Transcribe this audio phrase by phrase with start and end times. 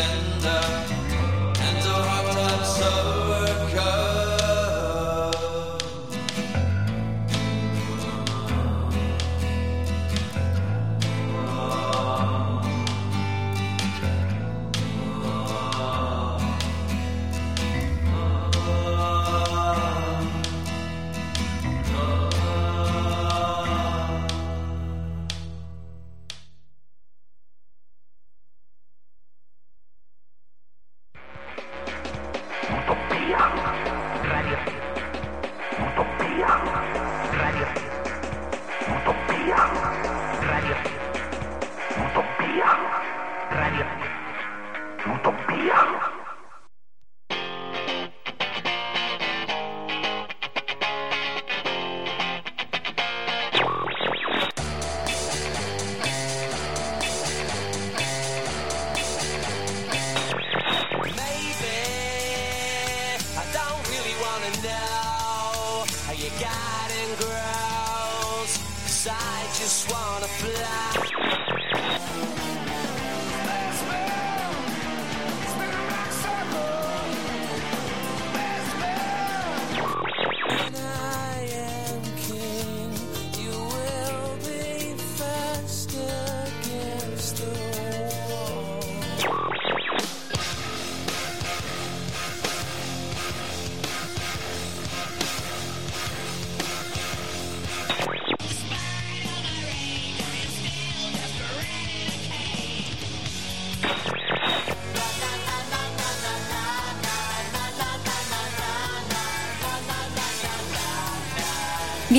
[0.00, 0.69] tender.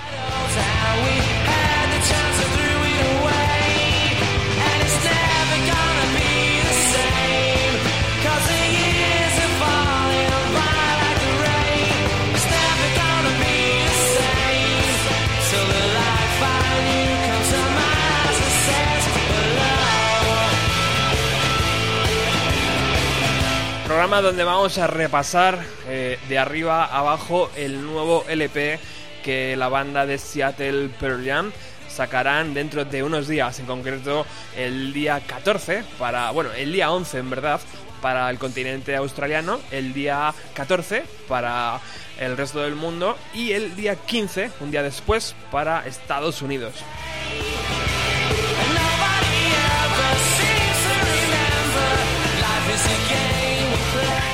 [23.91, 25.59] Programa donde vamos a repasar
[25.89, 28.79] eh, de arriba a abajo el nuevo LP
[29.25, 31.51] que la banda de Seattle Pearl Jam
[31.89, 34.25] sacarán dentro de unos días, en concreto
[34.57, 37.61] el día 14 para, bueno, el día 11 en verdad
[38.01, 41.81] para el continente australiano, el día 14 para
[42.21, 46.75] el resto del mundo y el día 15, un día después, para Estados Unidos.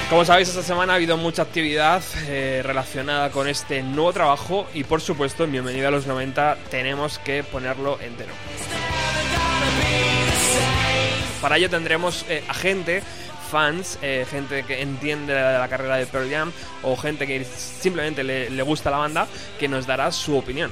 [0.09, 4.85] Como sabéis, esta semana ha habido mucha actividad eh, relacionada con este nuevo trabajo y
[4.85, 8.33] por supuesto en Bienvenido a los 90 tenemos que ponerlo entero.
[11.43, 13.03] Para ello tendremos eh, a gente,
[13.51, 16.53] fans, eh, gente que entiende la, carrera de Pearl Jam
[16.85, 19.27] o gente que simplemente le, le gusta la banda
[19.59, 20.71] que nos dará su opinión.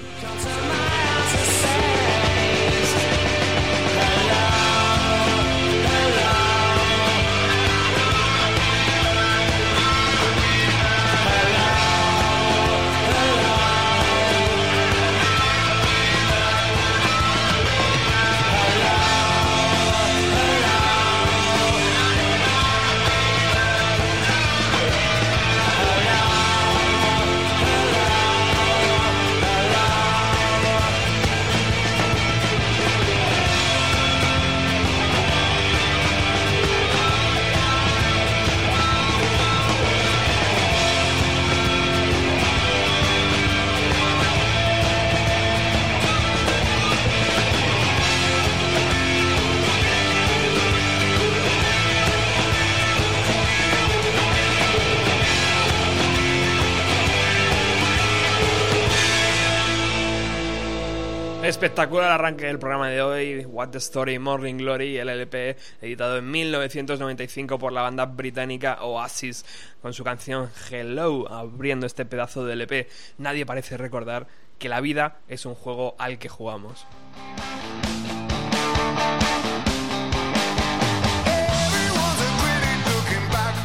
[61.64, 66.30] Espectacular arranque del programa de hoy, What the Story, Morning Glory, el LP editado en
[66.30, 69.46] 1995 por la banda británica Oasis,
[69.80, 72.86] con su canción Hello, abriendo este pedazo de LP.
[73.16, 74.26] Nadie parece recordar
[74.58, 76.86] que la vida es un juego al que jugamos.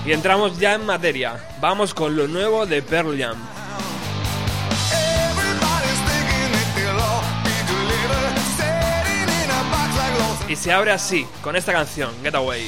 [0.05, 1.37] Y entramos ya en materia.
[1.59, 3.58] Vamos con lo nuevo de Pearl Jam.
[10.49, 12.67] Y se abre así, con esta canción, Getaway.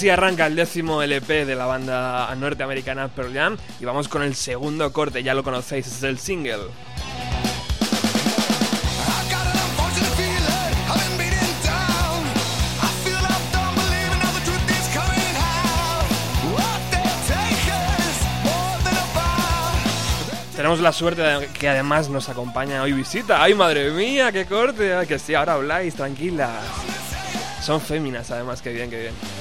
[0.00, 4.34] Así arranca el décimo LP de la banda norteamericana Pearl Jam y vamos con el
[4.34, 6.56] segundo corte, ya lo conocéis, es el single.
[20.56, 23.42] Tenemos la suerte de que además nos acompaña hoy visita.
[23.42, 24.94] ¡Ay, madre mía, qué corte!
[25.06, 26.64] que sí, ahora habláis, tranquilas.
[27.60, 29.39] Son féminas, además, que bien, que bien.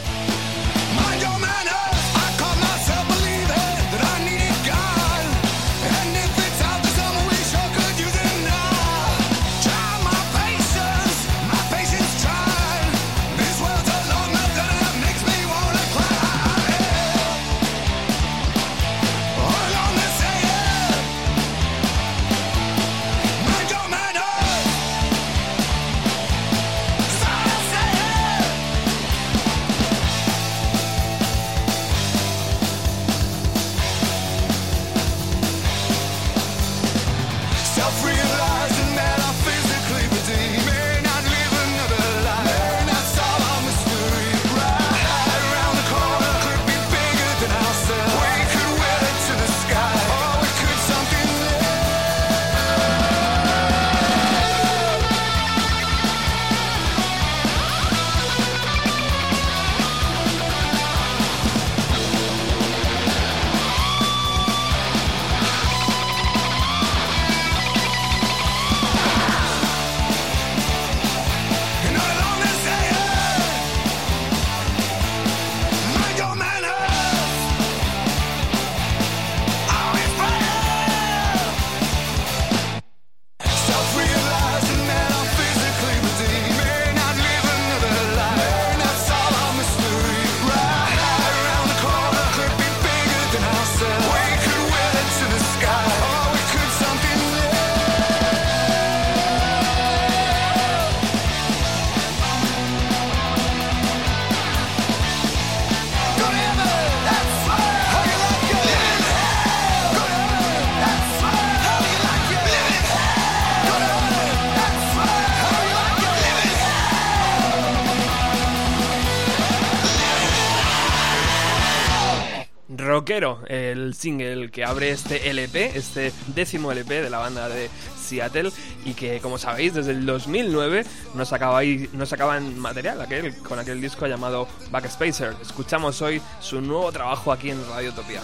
[123.10, 127.68] El single que abre este LP, este décimo LP de la banda de
[128.00, 128.52] Seattle
[128.86, 130.86] y que como sabéis desde el 2009
[131.16, 135.34] nos, acabáis, nos sacaban material aquel, con aquel disco llamado Backspacer.
[135.42, 138.22] Escuchamos hoy su nuevo trabajo aquí en Radio Utopía.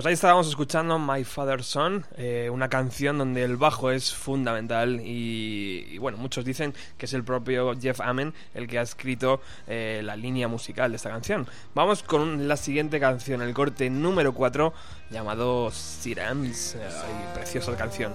[0.00, 4.98] Pues ahí estábamos escuchando My Father's Son, eh, una canción donde el bajo es fundamental
[5.04, 10.00] y, bueno, muchos dicen que es el propio Jeff Amen el que ha escrito eh,
[10.02, 11.46] la línea musical de esta canción.
[11.74, 14.72] Vamos con la siguiente canción, el corte número 4
[15.10, 16.88] llamado Sirens, eh,
[17.34, 18.14] preciosa canción.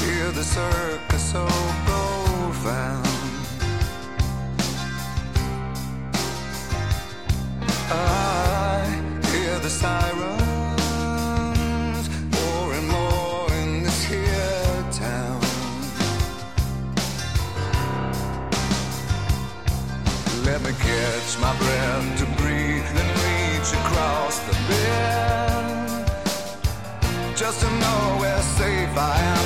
[0.00, 1.46] Hear the circus so
[1.86, 3.06] profound.
[7.88, 8.84] I
[9.30, 10.40] hear the sirens
[12.36, 15.40] more and more in this here town.
[20.44, 25.69] Let me catch my breath to breathe and reach across the bed
[27.40, 28.94] just to know where safe.
[28.98, 29.39] I am,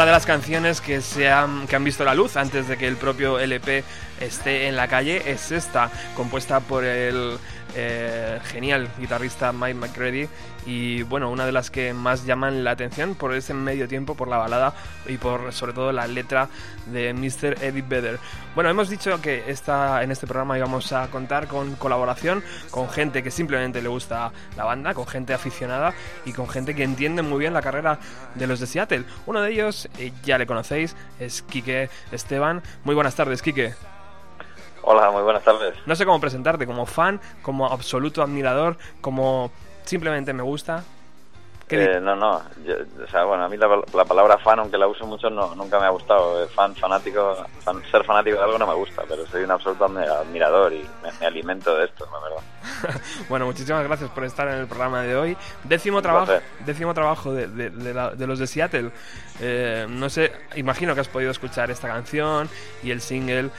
[0.00, 2.88] Otra de las canciones que, se han, que han visto la luz antes de que
[2.88, 3.84] el propio LP
[4.18, 7.36] esté en la calle es esta, compuesta por el
[7.74, 10.28] eh, genial guitarrista Mike McCready
[10.66, 14.28] y bueno, una de las que más llaman la atención por ese medio tiempo, por
[14.28, 14.74] la balada
[15.06, 16.48] y por sobre todo la letra
[16.86, 17.62] de Mr.
[17.62, 18.18] Eddie Vedder.
[18.54, 23.22] Bueno, hemos dicho que esta, en este programa íbamos a contar con colaboración con gente
[23.22, 27.38] que simplemente le gusta la banda, con gente aficionada y con gente que entiende muy
[27.38, 27.98] bien la carrera
[28.34, 29.04] de los de Seattle.
[29.26, 32.62] Uno de ellos, eh, ya le conocéis, es Quique Esteban.
[32.84, 33.74] Muy buenas tardes, Quique.
[34.82, 35.74] Hola, muy buenas tardes.
[35.86, 39.50] No sé cómo presentarte, como fan, como absoluto admirador, como
[39.84, 40.84] simplemente me gusta.
[41.70, 45.30] Eh, no, no, o sea, bueno, a mí la, palabra fan, aunque la uso mucho,
[45.30, 46.42] no, nunca me ha gustado.
[46.42, 47.36] Eh, fan, fanático,
[47.90, 50.84] ser fanático de algo no me gusta, pero soy un absoluto admirador y
[51.20, 53.00] me, alimento de esto, la verdad.
[53.28, 55.36] bueno, muchísimas gracias por estar en el programa de hoy.
[55.64, 56.32] Décimo trabajo,
[56.66, 58.90] décimo trabajo de, de, los de Seattle.
[59.40, 62.48] Eh, no sé, imagino que has podido escuchar esta canción
[62.82, 63.50] y el single.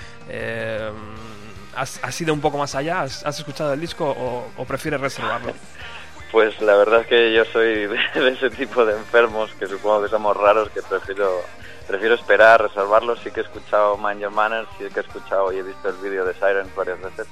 [1.75, 3.01] ¿has, ¿Has ido un poco más allá?
[3.01, 5.53] ¿Has, escuchado el disco o, o prefieres reservarlo?
[6.31, 10.09] Pues la verdad es que yo soy de, ese tipo de enfermos que supongo que
[10.09, 11.41] somos raros, que prefiero
[11.87, 13.17] prefiero esperar, reservarlo.
[13.17, 15.95] Sí que he escuchado Mind Your Manners, sí que he escuchado y he visto el
[15.97, 17.27] vídeo de Siren varias veces,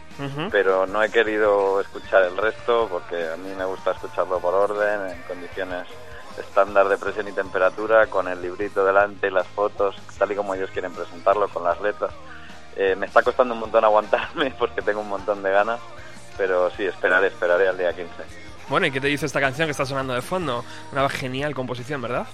[0.51, 5.12] pero no he querido escuchar el resto porque a mí me gusta escucharlo por orden,
[5.12, 5.88] en condiciones
[6.38, 10.55] estándar de presión y temperatura, con el librito delante y las fotos, tal y como
[10.55, 12.12] ellos quieren presentarlo, con las letras.
[12.75, 15.79] Eh, me está costando un montón aguantarme porque tengo un montón de ganas,
[16.38, 18.48] pero sí, esperaré, esperaré al día 15.
[18.69, 20.63] Bueno, ¿y qué te dice esta canción que está sonando de fondo?
[20.91, 22.27] Una genial composición, ¿verdad?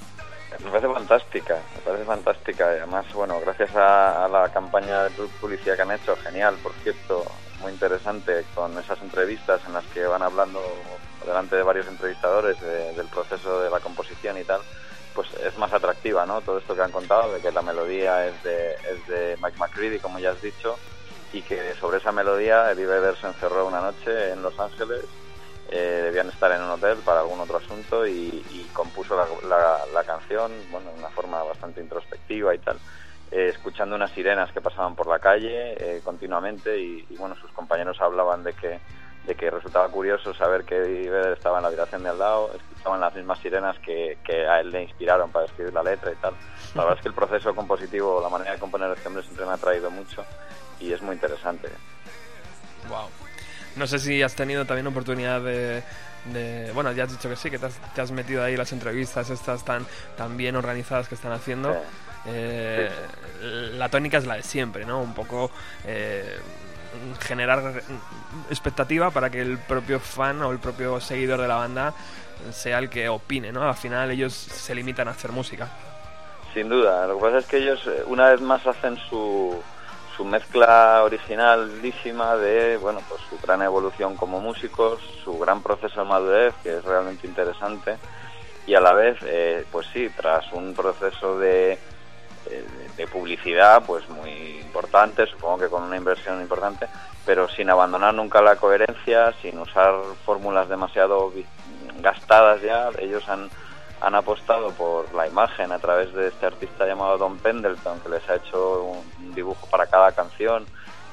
[0.61, 2.65] Me parece fantástica, me parece fantástica.
[2.65, 7.23] Además, bueno, gracias a, la campaña de publicidad que han hecho, genial, por cierto,
[7.61, 10.61] muy interesante, con esas entrevistas en las que van hablando
[11.25, 14.59] delante de varios entrevistadores del proceso de la composición y tal,
[15.13, 16.41] pues es más atractiva, ¿no?
[16.41, 19.99] Todo esto que han contado, de que la melodía es de, es de Mike McCready,
[19.99, 20.77] como ya has dicho,
[21.31, 25.05] y que sobre esa melodía Eddie Vedder se encerró una noche en Los Ángeles
[25.71, 30.91] eh, debían estar en un hotel para algún otro asunto y, compuso la, canción bueno,
[30.91, 32.77] de una forma bastante introspectiva y tal,
[33.31, 37.99] eh, escuchando unas sirenas que pasaban por la calle eh, continuamente y, bueno, sus compañeros
[38.01, 38.79] hablaban de que,
[39.25, 42.99] de que resultaba curioso saber que Vedder estaba en la habitación de al lado, escuchaban
[42.99, 46.33] las mismas sirenas que, que, a él le inspiraron para escribir la letra y tal.
[46.75, 49.53] La verdad es que el proceso compositivo, la manera de componer este hombre siempre me
[49.53, 50.23] ha traído mucho
[50.79, 51.69] y es muy interesante.
[52.89, 53.24] Wow.
[53.75, 57.59] No sé si has tenido también oportunidad de, bueno, ya has dicho que sí, que
[57.59, 59.85] te has, metido ahí las entrevistas estas tan,
[60.17, 61.75] tan bien organizadas que están haciendo.
[62.25, 62.89] Eh,
[63.41, 65.01] la tónica es la de siempre, ¿no?
[65.01, 65.51] Un poco
[65.85, 66.37] eh,
[67.19, 67.83] generar
[68.49, 71.93] expectativa para que el propio fan o el propio seguidor de la banda
[72.51, 73.67] sea el que opine, ¿no?
[73.67, 75.69] Al final ellos se limitan a hacer música.
[76.53, 79.61] Sin duda, lo que pasa es que ellos eh, una vez más hacen su
[80.15, 86.09] su mezcla originalísima de bueno pues su gran evolución como músicos su gran proceso de
[86.09, 87.97] madurez que es realmente interesante
[88.65, 91.73] y a la vez eh, pues sí tras un proceso de,
[92.49, 96.87] eh, de publicidad pues muy importante supongo que con una inversión importante
[97.25, 101.31] pero sin abandonar nunca la coherencia sin usar fórmulas demasiado
[101.99, 103.49] gastadas ya ellos han
[104.01, 108.29] han apostado por la imagen a través de este artista llamado Don Pendleton, que les
[108.29, 110.65] ha hecho un dibujo para cada canción,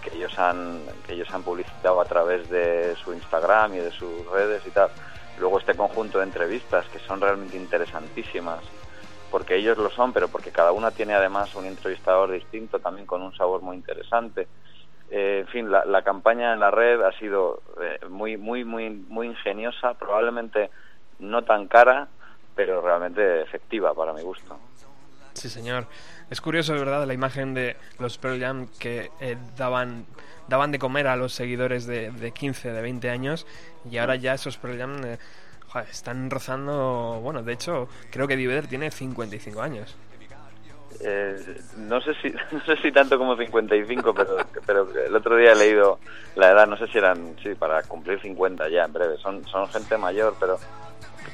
[0.02, 4.26] que ellos han, que ellos han publicitado a través de su Instagram y de sus
[4.30, 4.90] redes y tal.
[5.38, 8.62] Luego este conjunto de entrevistas que son realmente interesantísimas,
[9.30, 13.22] porque ellos lo son, pero porque cada una tiene además un entrevistador distinto, también con
[13.22, 14.46] un sabor muy interesante.
[15.10, 19.28] Eh, en fin, la, campaña en la red ha sido eh, muy, muy, muy, muy
[19.28, 20.70] ingeniosa, probablemente
[21.18, 22.08] no tan cara,
[22.54, 24.58] pero realmente efectiva para mi gusto.
[25.34, 25.86] Sí, señor.
[26.30, 30.06] Es curioso, ¿verdad?, la imagen de los Pearl Jam que eh, daban,
[30.48, 33.46] daban de comer a los seguidores de, de 15, de 20 años
[33.90, 35.18] y ahora ya esos Pearl Jam eh,
[35.90, 37.20] están rozando...
[37.22, 39.96] Bueno, de hecho, creo que Divider tiene 55 años.
[41.00, 41.36] Eh,
[41.78, 45.56] no sé si no sé si tanto como 55 pero pero el otro día he
[45.56, 45.98] leído
[46.36, 49.66] la edad no sé si eran sí para cumplir 50 ya en breve son son
[49.68, 50.58] gente mayor pero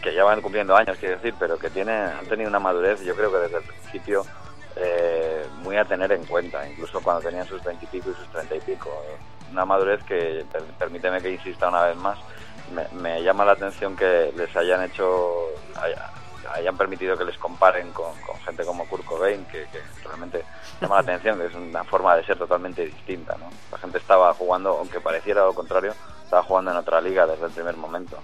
[0.03, 3.15] que ya van cumpliendo años, quiero decir, pero que tiene, han tenido una madurez, yo
[3.15, 4.25] creo que desde el principio,
[4.77, 8.61] eh, muy a tener en cuenta, incluso cuando tenían sus veintipico y, sus treinta y
[8.61, 8.91] pico.
[9.51, 10.45] Una madurez que,
[10.79, 12.19] permíteme que insista una vez más,
[12.93, 15.49] me, llama la atención que les hayan hecho,
[16.53, 19.67] hayan permitido que les comparen con, gente como Kurt Cobain, que,
[20.05, 20.45] realmente
[20.81, 23.37] llama la atención, que es una forma de ser totalmente distinta.
[23.39, 23.51] ¿no?
[23.73, 27.53] La gente estaba jugando, aunque pareciera lo contrario, estaba jugando en otra liga desde el
[27.53, 28.19] primer momento.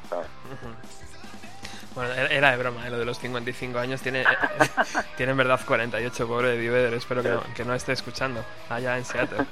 [1.94, 2.90] Bueno, era de broma, ¿eh?
[2.90, 4.00] lo de los 55 años.
[4.02, 4.24] Tiene,
[5.16, 6.94] tiene en verdad 48, pobre de Vedder.
[6.94, 9.38] Espero que no, que no esté escuchando allá en Seattle.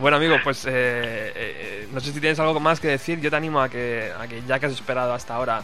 [0.00, 3.20] bueno, amigo, pues eh, eh, no sé si tienes algo más que decir.
[3.20, 5.62] Yo te animo a que, a que ya que has esperado hasta ahora,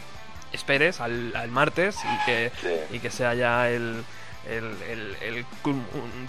[0.52, 2.96] esperes al, al martes y que, Sí.
[2.96, 4.02] y que sea ya el,
[4.48, 5.46] el, el-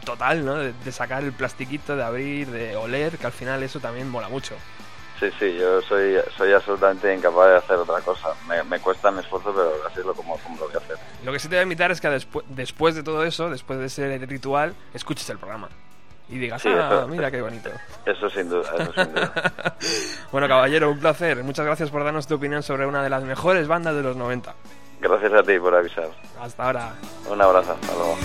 [0.03, 0.55] total, ¿no?
[0.55, 4.29] De, de sacar el plastiquito, de abrir, de oler, que al final eso también mola
[4.29, 4.55] mucho.
[5.19, 8.29] Sí, sí, yo soy, soy absolutamente incapaz de hacer otra cosa.
[8.47, 10.95] Me, me cuesta mi esfuerzo, pero así es lo como, como lo voy a hacer.
[11.25, 13.79] Lo que sí te voy a invitar es que despu- después de todo eso, después
[13.79, 15.67] de ese ritual, escuches el programa.
[16.29, 17.69] Y digas, Sí, ah, eso- mira qué bonito.
[18.05, 19.33] Eso sin duda, eso sin duda.
[20.31, 21.43] bueno, caballero, un placer.
[21.43, 24.53] Muchas gracias por darnos tu opinión sobre una de las mejores bandas de los 90.
[25.01, 26.09] Gracias a ti por avisar.
[26.39, 26.93] Hasta ahora.
[27.29, 28.15] Un abrazo, hasta luego.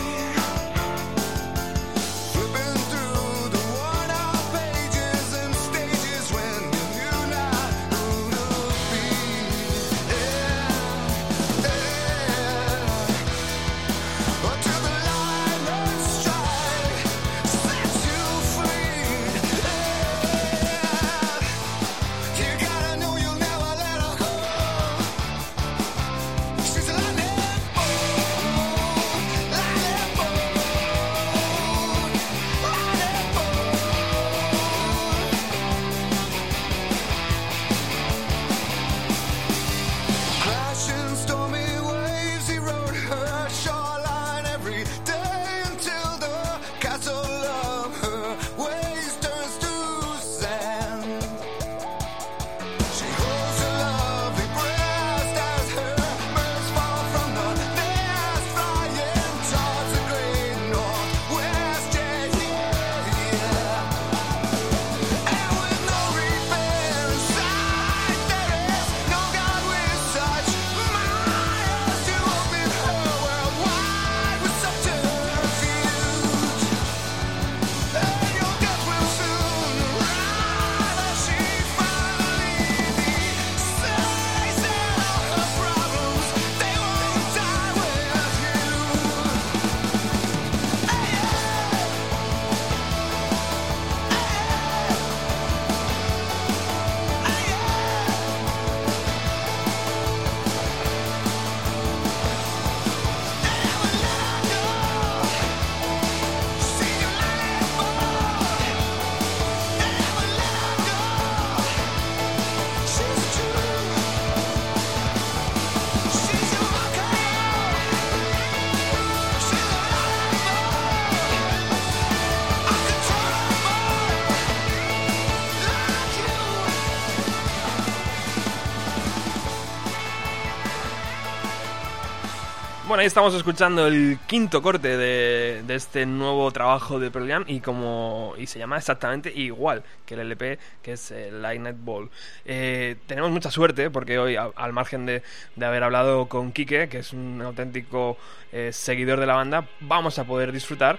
[132.95, 137.59] Bueno, ahí estamos escuchando el quinto corte de, este nuevo trabajo de Pearl Jam y
[137.59, 142.09] como y se llama exactamente igual que el LP que es el Lightning Ball.
[142.45, 145.25] Eh, tenemos mucha suerte porque hoy, al margen de,
[145.57, 148.17] de haber hablado con Quique, que es un auténtico
[148.53, 150.97] eh, seguidor de la banda, vamos a poder disfrutar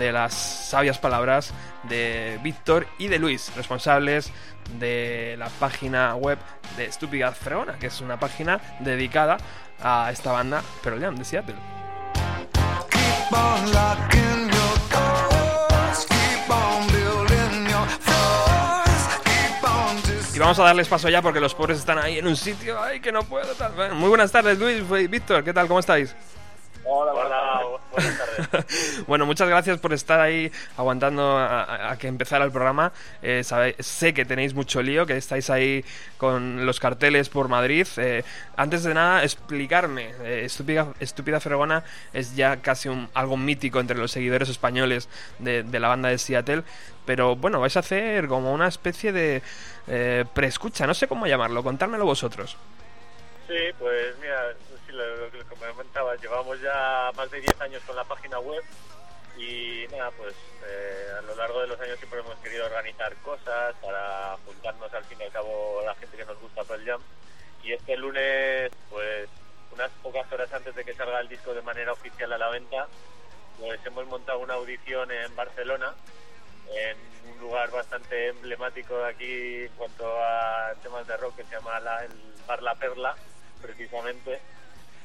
[0.00, 1.54] de las sabias palabras
[1.84, 4.32] de Víctor y de Luis, responsables
[4.80, 6.38] de la página web
[6.76, 9.38] de Estúpida Fregona, que es una página dedicada
[9.82, 11.56] a esta banda Pearl Jam de Seattle.
[12.90, 13.66] Keep on
[20.34, 23.00] Y vamos a darles paso ya porque los pobres están ahí en un sitio ay
[23.00, 23.54] que no puedo
[23.94, 25.66] muy buenas tardes Luis y Víctor, ¿qué tal?
[25.66, 26.14] ¿Cómo estáis?
[26.88, 27.12] Hola,
[27.92, 29.04] buenas tardes.
[29.08, 32.92] bueno, muchas gracias por estar ahí aguantando a, que empezara el programa.
[33.22, 35.84] Eh, sabe- sé que tenéis mucho lío, que estáis ahí
[36.16, 37.86] con los carteles por Madrid.
[37.96, 38.22] Eh,
[38.56, 40.12] antes de nada, explicarme.
[40.22, 45.08] Eh, Estúpida, Estúpida Fregona es ya casi un, algo mítico entre los seguidores españoles
[45.40, 46.62] de, de la banda de Seattle.
[47.04, 49.42] Pero bueno, vais a hacer como una especie de
[49.88, 52.56] eh, preescucha, no sé cómo llamarlo, contármelo vosotros.
[53.48, 54.42] Sí, pues mira,
[54.96, 58.62] lo, que comentaba, llevamos ya más de 10 años con la página web
[59.38, 60.34] y nada, pues
[60.66, 65.04] eh, a lo largo de los años siempre hemos querido organizar cosas para juntarnos al
[65.04, 67.00] fin y al cabo la gente que nos gusta Pearl Jam
[67.62, 69.28] y este lunes, pues
[69.72, 72.86] unas pocas horas antes de que salga el disco de manera oficial a la venta,
[73.58, 75.94] pues hemos montado una audición en Barcelona
[76.74, 76.96] en
[77.32, 81.78] un lugar bastante emblemático de aquí en cuanto a temas de rock que se llama
[81.80, 82.12] la- el
[82.46, 83.14] Bar La Perla,
[83.60, 84.40] precisamente.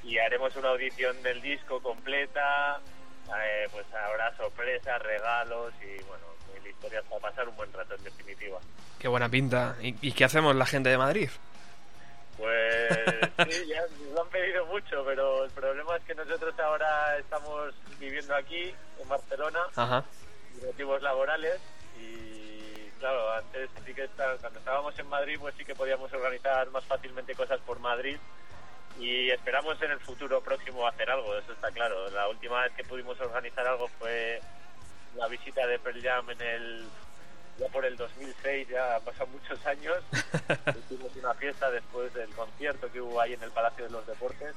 [0.04, 2.80] Y haremos una audición del disco completa,
[3.28, 8.04] eh, pues habrá sorpresas, regalos y bueno, mil historias para pasar un buen rato en
[8.04, 8.60] definitiva.
[9.00, 9.76] Qué buena pinta.
[9.82, 11.30] ¿Y, y qué hacemos la gente de Madrid?
[12.38, 12.90] Pues
[13.50, 17.74] sí, ya nos lo han pedido mucho, pero el problema es que nosotros ahora estamos
[18.00, 20.04] viviendo aquí, en Barcelona, Ajá.
[20.56, 21.60] por motivos laborales
[22.00, 26.68] y claro, antes sí que está- cuando estábamos en Madrid pues sí que podíamos organizar
[26.72, 28.18] más fácilmente cosas por Madrid
[29.02, 32.10] y esperamos en el futuro próximo hacer algo, eso está claro.
[32.12, 34.40] La última vez que pudimos organizar algo fue
[35.16, 36.86] la visita de Pearl Jam en el
[37.58, 39.98] ya por el 2006, ya pasan muchos años.
[40.86, 44.56] Hicimos una fiesta después del concierto que hubo ahí en el Palacio de los Deportes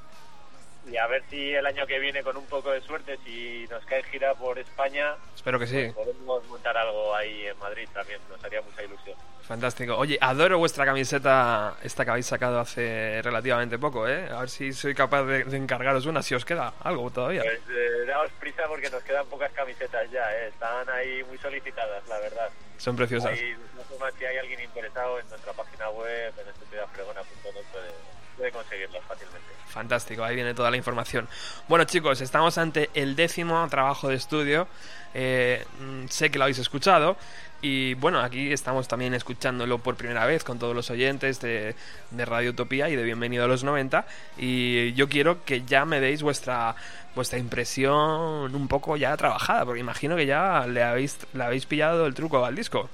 [0.86, 3.84] y a ver si el año que viene con un poco de suerte si nos
[3.86, 5.92] cae gira por España Espero que sí.
[5.94, 9.16] podemos montar algo ahí en Madrid también, nos haría mucha ilusión.
[9.42, 9.96] Fantástico.
[9.98, 14.26] Oye, adoro vuestra camiseta, esta que habéis sacado hace relativamente poco, ¿eh?
[14.30, 17.42] A ver si soy capaz de, de encargaros una, si os queda algo todavía.
[17.42, 20.48] Pues eh, daos prisa porque nos quedan pocas camisetas ya, eh.
[20.48, 22.48] están ahí muy solicitadas, la verdad.
[22.78, 23.32] Son preciosas.
[23.32, 27.92] Ahí, no sé más, si hay alguien interesado en nuestra página web, en estupidafregona.net, puede,
[28.36, 29.48] puede conseguirlas fácilmente.
[29.68, 31.28] Fantástico, ahí viene toda la información.
[31.68, 34.68] Bueno chicos, estamos ante el décimo trabajo de estudio.
[35.14, 37.16] Eh, mm, sé que lo habéis escuchado.
[37.60, 41.74] Y bueno, aquí estamos también escuchándolo por primera vez con todos los oyentes de,
[42.10, 44.06] de Radio Utopía y de Bienvenido a los 90.
[44.36, 46.76] Y yo quiero que ya me deis vuestra
[47.14, 52.06] vuestra impresión un poco ya trabajada, porque imagino que ya le habéis, le habéis pillado
[52.06, 52.88] el truco al disco.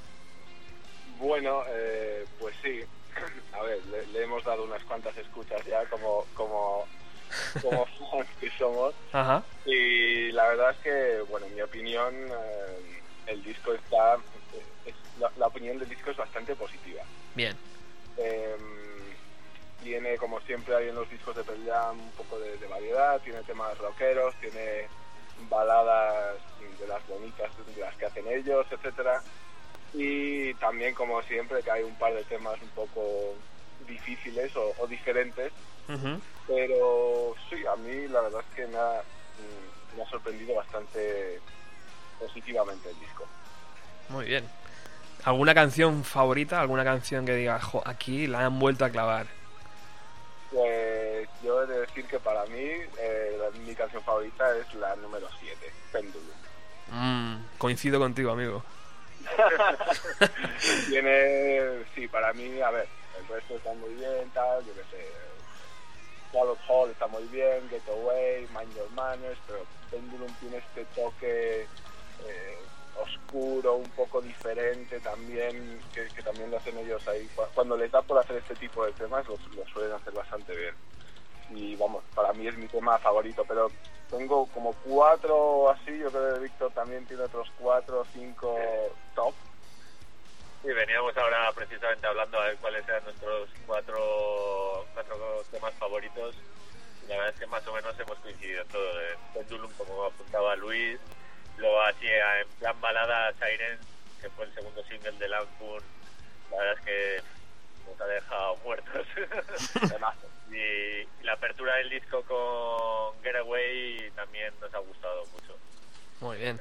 [1.18, 2.81] Bueno, eh, pues sí.
[3.61, 6.87] A ver, le, le hemos dado unas cuantas escuchas ya como como
[7.61, 9.44] como fans que somos Ajá.
[9.66, 14.14] y la verdad es que, bueno, en mi opinión, eh, el disco está,
[14.87, 17.03] es- la, la opinión del disco es bastante positiva.
[17.35, 17.55] Bien.
[18.16, 18.57] Eh,
[19.83, 23.20] tiene, como siempre hay en los discos de Pearl Jam, un poco de, de variedad,
[23.20, 24.88] tiene temas rockeros, tiene
[25.49, 26.38] baladas
[26.79, 29.23] de las bonitas, de las que hacen ellos, etcétera
[29.94, 33.35] Y también, como siempre, que hay un par de temas un poco
[33.86, 35.52] difíciles o, o diferentes,
[36.46, 41.40] pero sí, a mí la verdad es que me ha, mm, me ha sorprendido bastante
[42.18, 43.26] positivamente el disco.
[44.08, 44.44] Muy bien.
[45.24, 46.60] ¿Alguna canción favorita?
[46.60, 49.26] ¿Alguna canción que diga, "Jo, aquí la han vuelto a clavar?
[50.50, 52.58] Pues yo he de decir que para mí
[52.98, 56.32] eh, mi canción favorita es la número 7, Péndulo.
[56.92, 58.64] Mm, coincido contigo, amigo.
[60.88, 62.88] Tiene, sí, para mí, a ver,
[63.30, 65.12] resto está muy bien, tal, yo qué sé.
[66.32, 70.84] Wall of Hall está muy bien, Get Away, Mind Your Manners, pero Pendulum tiene este
[70.86, 77.26] toque eh, oscuro, un poco diferente también, que, también lo hacen ellos ahí.
[77.34, 80.54] Cu- Cuando les da por hacer este tipo de temas, lo, lo suelen hacer bastante
[80.54, 80.74] bien.
[81.50, 83.72] Y vamos, para mí es mi tema favorito, pero
[84.08, 88.56] tengo como cuatro así, yo creo que Víctor también tiene otros cuatro o cinco
[89.14, 89.34] top.
[90.62, 96.35] Y veníamos ahora precisamente hablando a ver cuáles eran nuestros cuatro, cuatro temas favoritos.
[97.05, 99.01] Y la verdad es que más o menos hemos coincidido en todo.
[99.01, 100.99] En Pendulum, como apuntaba Luis.
[101.57, 103.79] Luego así en plan balada Siren,
[104.20, 105.83] que fue el segundo single de Lampoon.
[106.51, 107.23] La verdad es que
[107.90, 109.07] nos ha dejado muertos.
[110.53, 115.57] Y la apertura del disco con Getaway también nos ha gustado mucho.
[116.20, 116.61] Muy bien.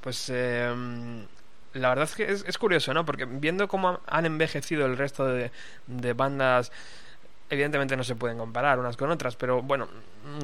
[0.00, 0.74] Pues eh,
[1.72, 3.04] la verdad es que es, es curioso, ¿no?
[3.04, 5.50] Porque viendo cómo han envejecido el resto de,
[5.86, 6.72] de bandas,
[7.48, 9.88] evidentemente no se pueden comparar unas con otras, pero bueno,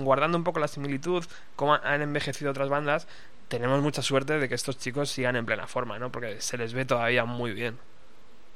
[0.03, 3.09] guardando un poco la similitud, cómo han envejecido otras bandas,
[3.49, 6.11] tenemos mucha suerte de que estos chicos sigan en plena forma, ¿no?
[6.11, 7.79] Porque se les ve todavía muy bien.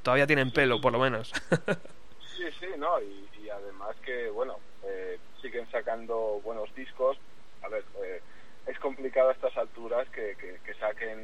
[0.03, 1.31] Todavía tienen pelo, por lo menos.
[2.37, 2.99] Sí, sí, ¿no?
[2.99, 7.17] Y, y además que, bueno, eh, siguen sacando buenos discos.
[7.61, 8.19] A ver, eh,
[8.65, 11.19] es complicado a estas alturas que, que, que saquen,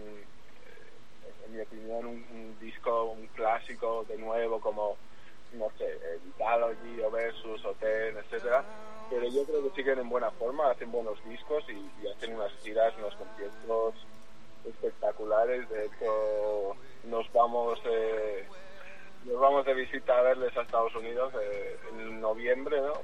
[1.47, 4.97] en mi opinión, un, un disco, un clásico de nuevo como,
[5.53, 8.65] no sé, Vitalogy o Versus o Ten, etcétera.
[9.09, 12.51] Pero yo creo que siguen en buena forma, hacen buenos discos y, y hacen unas
[12.61, 13.95] giras, unos conciertos
[14.65, 15.67] espectaculares.
[15.69, 17.79] De hecho, nos vamos...
[17.85, 18.45] Eh,
[19.23, 23.01] nos vamos de visita a verles a Estados Unidos eh, en noviembre, ¿no?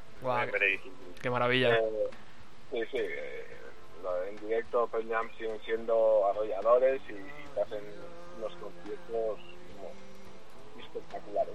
[0.53, 1.15] Merecidísimo.
[1.21, 1.75] qué maravilla.
[1.75, 2.09] Eh,
[2.71, 2.97] sí, sí.
[2.99, 3.47] eh,
[4.03, 7.83] lo- en directo Jam siguen siendo arrolladores y, y hacen
[8.37, 9.39] unos conciertos
[10.79, 11.53] espectaculares.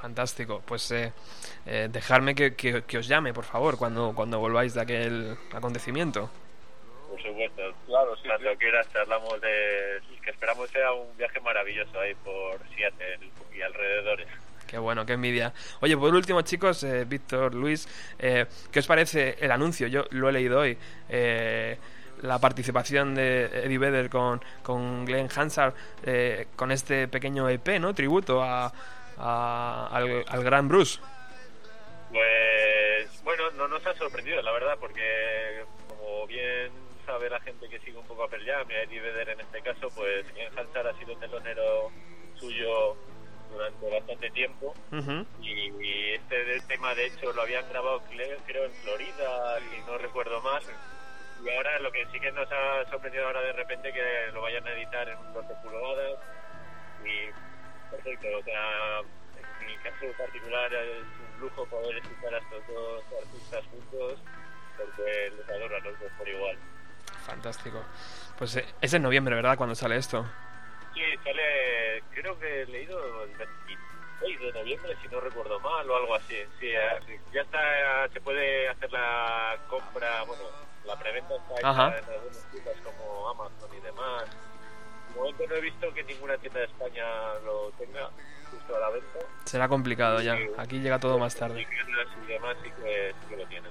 [0.00, 0.62] Fantástico.
[0.64, 1.12] Pues eh,
[1.66, 6.30] eh, dejadme que, que- que os llame, por favor, cuando, cuando volváis de aquel acontecimiento.
[7.10, 7.62] Por supuesto.
[7.86, 8.56] Claro, sí, Cuando sí.
[8.58, 13.18] quieras charlamos de que esperamos sea un viaje maravilloso ahí por Seattle
[13.54, 14.28] y alrededores.
[14.66, 15.52] Qué bueno, qué envidia.
[15.80, 17.88] Oye, por último, chicos, eh, Víctor, Luis,
[18.20, 19.88] eh, ¿qué os parece el anuncio?
[19.88, 20.78] Yo lo he leído hoy.
[21.08, 21.76] eh,
[22.22, 27.94] la participación de Eddie Vedder con, con Glenn Hansard eh, con este pequeño EP, ¿no?
[27.94, 28.72] Tributo a,
[29.18, 31.00] a- al, al gran Bruce.
[32.10, 36.70] Pues nos ha sorprendido, la verdad, porque como bien
[37.06, 39.40] sabe la gente que sigue un poco a Pearl Jam y a Eddie Vedder en
[39.40, 41.90] este caso, pues Ian Hansard ha sido telonero
[42.38, 42.96] suyo
[43.52, 44.74] durante bastante tiempo
[45.42, 45.50] y,
[45.82, 50.40] y este tema de hecho lo habían grabado creo, creo en Florida y no recuerdo
[50.40, 50.64] más
[51.42, 54.66] y ahora lo que sí que nos ha sorprendido ahora de repente que lo vayan
[54.66, 56.18] a editar en un 12 pulgadas
[57.04, 62.66] y perfecto o sea en mi caso particular es un lujo poder escuchar a estos
[62.68, 64.18] dos artistas juntos
[64.76, 66.58] porque les adoro a los dos por igual
[67.26, 67.84] Fantástico.
[68.38, 69.56] Pues eh, es en noviembre, ¿verdad?
[69.56, 70.26] Cuando sale esto.
[70.94, 75.96] Sí, sale, creo que he leído el 26 de noviembre, si no recuerdo mal, o
[75.96, 76.36] algo así.
[76.58, 80.42] Sí, eh, ya está, se puede hacer la compra, bueno,
[80.90, 81.98] la preventa está Ajá.
[81.98, 84.24] en algunas tiendas como Amazon y demás.
[85.14, 87.04] De momento no he visto que ninguna tienda de España
[87.44, 88.10] lo tenga
[88.50, 89.18] justo a la venta.
[89.44, 90.36] Será complicado ya.
[90.58, 91.66] Aquí llega todo más Y tarde.
[91.66, 91.80] que-
[92.24, 93.70] y demás sí que, sí que lo tienen.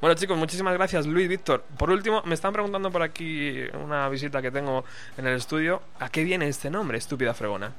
[0.00, 1.62] Bueno chicos, muchísimas gracias Luis, Víctor.
[1.78, 4.84] Por último, me están preguntando por aquí una visita que tengo
[5.16, 5.82] en el estudio.
[6.00, 7.72] ¿A qué viene este nombre, estúpida fregona?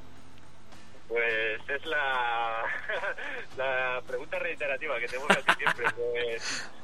[1.08, 2.64] Pues es la,
[3.56, 5.86] la pregunta reiterativa que tengo casi siempre.
[5.96, 6.70] Pues,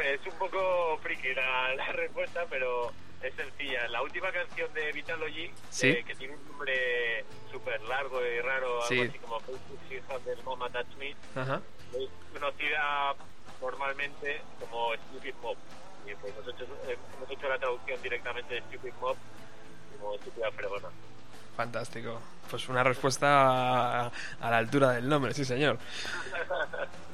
[0.00, 3.88] es un poco friki la, la respuesta, pero es sencilla.
[3.88, 5.88] La última canción de Vitalogy, Sí.
[5.88, 9.00] eh, que tiene un nombre súper largo y raro, algo Sí.
[9.00, 9.40] así como
[10.24, 11.60] del Mama Touch Me, Ajá.
[11.94, 13.14] es conocida
[13.60, 15.56] formalmente como Stupid Mob.
[16.06, 19.16] Y pues nosotros hemos hecho la traducción directamente de Stupid Mob
[19.98, 20.88] como estúpida fregona.
[21.56, 22.20] Fantástico.
[22.50, 25.78] Pues una respuesta a, la altura del nombre, sí señor.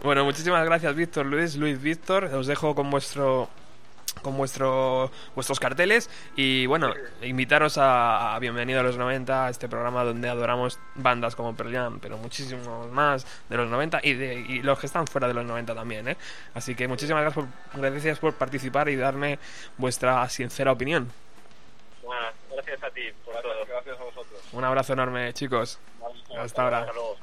[0.02, 2.24] Bueno, muchísimas gracias Víctor, Luis, Luis, Víctor.
[2.24, 3.48] Os dejo con vuestro
[4.20, 9.68] con vuestro, vuestros carteles y bueno, invitaros a, a Bienvenido a los 90, a este
[9.68, 14.35] programa donde adoramos bandas como Pearl Jam, pero muchísimos más de los 90 y, de,
[14.35, 16.16] y los que están fuera de los 90 también, ¿eh?
[16.55, 19.38] Así que muchísimas gracias por, gracias por participar y darme
[19.78, 21.11] vuestra sincera opinión.
[22.08, 23.54] Nada, gracias a ti por todo.
[23.54, 24.40] Gracias, gracias a vosotros.
[24.52, 25.78] Un abrazo enorme, chicos.
[26.36, 26.80] Hasta ahora.
[26.80, 27.16] Hasta luego.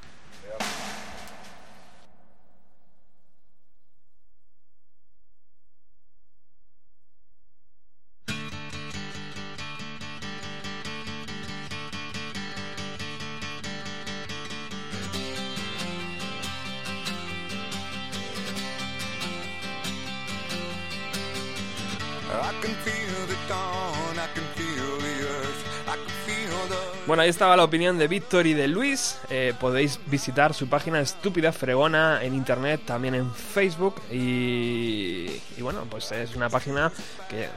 [27.30, 29.20] Estaba la opinión de Víctor y de Luis.
[29.30, 34.02] Eh, podéis visitar su página Estúpida Fregona en internet, también en Facebook.
[34.12, 35.28] Y,
[35.60, 36.92] bueno, pues es una página
[37.30, 37.48] que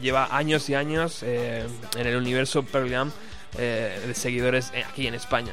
[0.00, 1.66] lleva años y años eh,
[1.96, 3.12] en el universo Pearl Jam
[3.58, 5.52] eh, de seguidores aquí en España.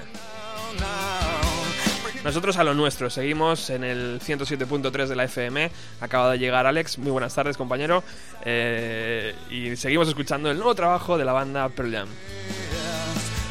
[2.24, 5.72] Nosotros a lo nuestro, seguimos en el 107.3 de la FM.
[6.00, 8.04] Acaba de llegar Alex, muy buenas tardes, compañero.
[8.46, 12.10] Y seguimos escuchando el nuevo trabajo de la banda Pearl Jam.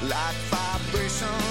[0.02, 1.47] like vibration.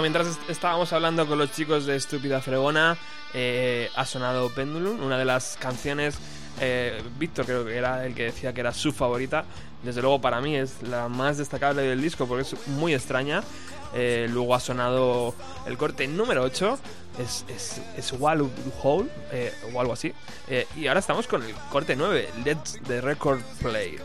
[0.00, 2.96] Mientras est- estábamos hablando con los chicos de Estúpida Fregona,
[3.34, 6.16] eh, ha sonado Pendulum, una de las canciones.
[6.60, 9.44] eh, Víctor creo que era el que decía que era su favorita.
[9.82, 13.42] Desde luego para mí es la más destacable del disco porque es muy extraña.
[13.94, 15.34] Eh, luego ha sonado
[15.66, 16.78] el corte número 8,
[17.18, 18.50] es, es, es Wallow
[18.82, 20.12] Hole eh, o algo así.
[20.48, 23.98] Eh, y ahora estamos con el corte 9, Let's the Record Play.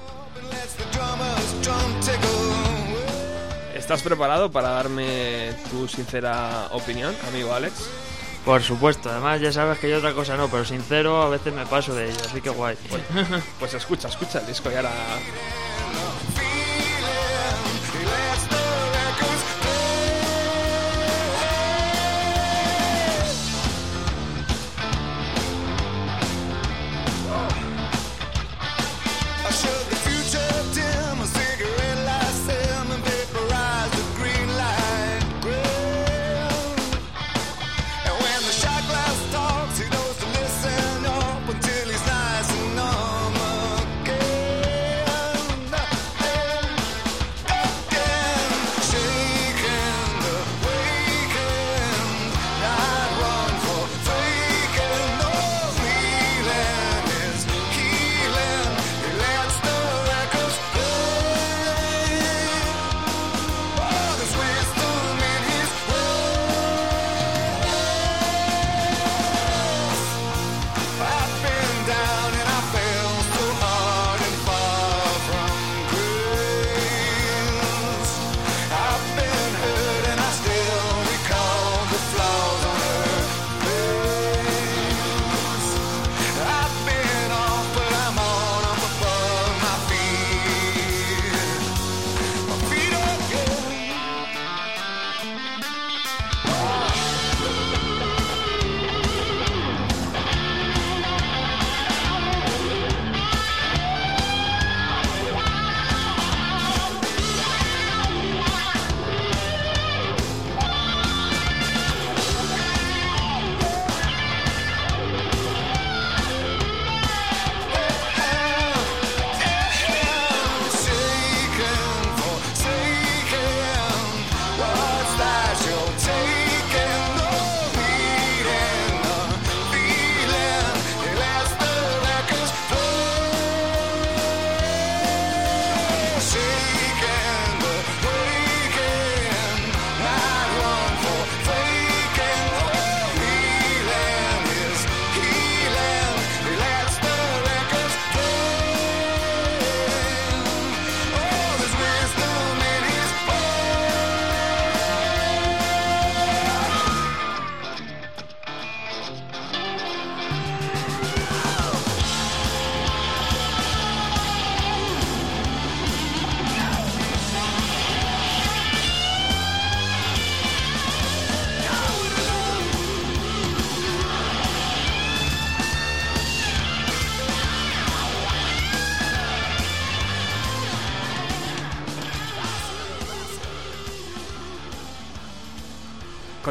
[3.85, 7.87] ¿Estás preparado para darme tu sincera opinión, amigo Alex?
[8.43, 11.67] Por supuesto, además ya sabes que yo otra cosa no, pero sincero a veces me
[11.67, 12.75] paso de ello, así que guay.
[13.59, 14.89] Pues escucha, escucha el disco y ahora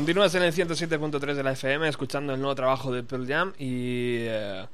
[0.05, 4.17] Continúas en el 107.3 de la FM escuchando el nuevo trabajo de Pearl Jam y,
[4.19, 4.67] eh,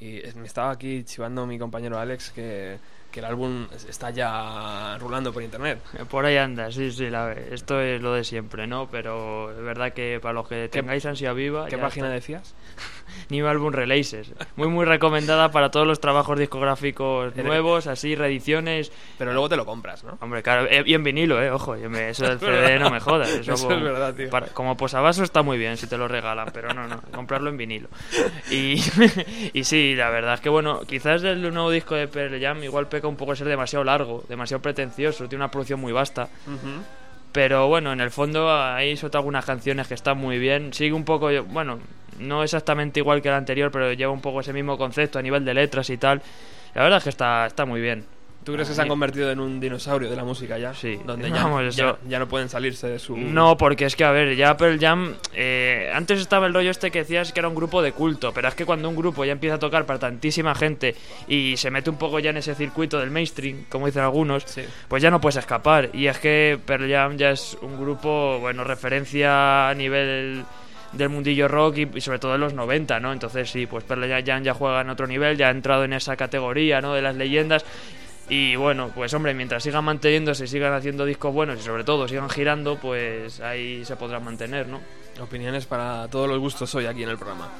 [0.00, 2.78] y me estaba aquí chivando mi compañero Alex que,
[3.10, 5.80] que el álbum está ya rulando por internet.
[6.08, 8.88] Por ahí anda, sí, sí, la- esto es lo de siempre, ¿no?
[8.88, 11.66] Pero es verdad que para los que tengáis ansia viva...
[11.66, 12.14] ¿Qué página está.
[12.14, 12.54] decías?
[13.30, 14.32] New Album Releases.
[14.56, 18.92] Muy, muy recomendada para todos los trabajos discográficos nuevos, así, reediciones.
[19.18, 20.18] Pero luego te lo compras, ¿no?
[20.20, 21.50] Hombre, claro, eh, y en vinilo, ¿eh?
[21.50, 23.28] Ojo, eso del CD no me jodas.
[23.40, 24.30] Eso, Eso como- es verdad, tío.
[24.30, 27.56] para- como posavasos está muy bien si te lo regalan, pero no, no, comprarlo en
[27.56, 27.88] vinilo.
[28.50, 28.82] Y,
[29.52, 32.88] y sí, la verdad es que, bueno, quizás el nuevo disco de Pearl Jam igual
[32.88, 36.28] peca un poco de ser demasiado largo, demasiado pretencioso, tiene una producción muy vasta.
[37.32, 40.72] Pero bueno, en el fondo hay sobre todo algunas canciones que están muy bien.
[40.72, 41.78] Sigue un poco, bueno,
[42.20, 45.44] no exactamente igual que el anterior, pero lleva un poco ese mismo concepto a nivel
[45.44, 46.22] de letras y tal.
[46.74, 48.04] La verdad es que está, está muy bien.
[48.42, 50.72] ¿Tú crees que se han convertido en un dinosaurio de la música ya?
[50.72, 50.98] Sí.
[51.04, 53.14] Donde ya, Vamos, ya, no pueden salirse de su...
[53.14, 55.14] No, porque es que, a ver, ya Pearl Jam.
[55.34, 58.48] eh, antes estaba el rollo este que decías que era un grupo de culto, pero
[58.48, 60.94] es que cuando un grupo ya empieza a tocar para tantísima gente
[61.28, 64.62] y se mete un poco ya en ese circuito del mainstream, como dicen algunos, Sí.
[64.88, 65.90] pues ya no puedes escapar.
[65.92, 70.44] Y es que Pearl Jam ya es un grupo, bueno, referencia a nivel
[70.92, 73.12] del mundillo rock y, y sobre todo en los 90, ¿no?
[73.12, 76.16] Entonces sí, pues Pearl Jam ya juega en otro nivel, ya ha entrado en esa
[76.16, 76.94] categoría, ¿no?
[76.94, 77.64] De las leyendas.
[78.28, 82.30] Y bueno, pues hombre, mientras sigan manteniéndose, sigan haciendo discos buenos y sobre todo sigan
[82.30, 84.80] girando, pues ahí se podrán mantener, ¿no?
[85.20, 87.50] Opiniones para todos los gustos hoy aquí en el programa.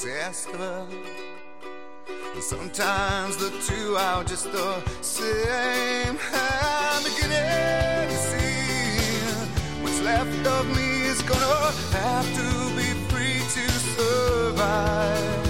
[0.00, 0.86] Disaster.
[2.40, 6.16] Sometimes the two are just the same.
[6.32, 13.64] I'm beginning to see what's left of me is gonna have to be free to
[13.96, 15.46] survive.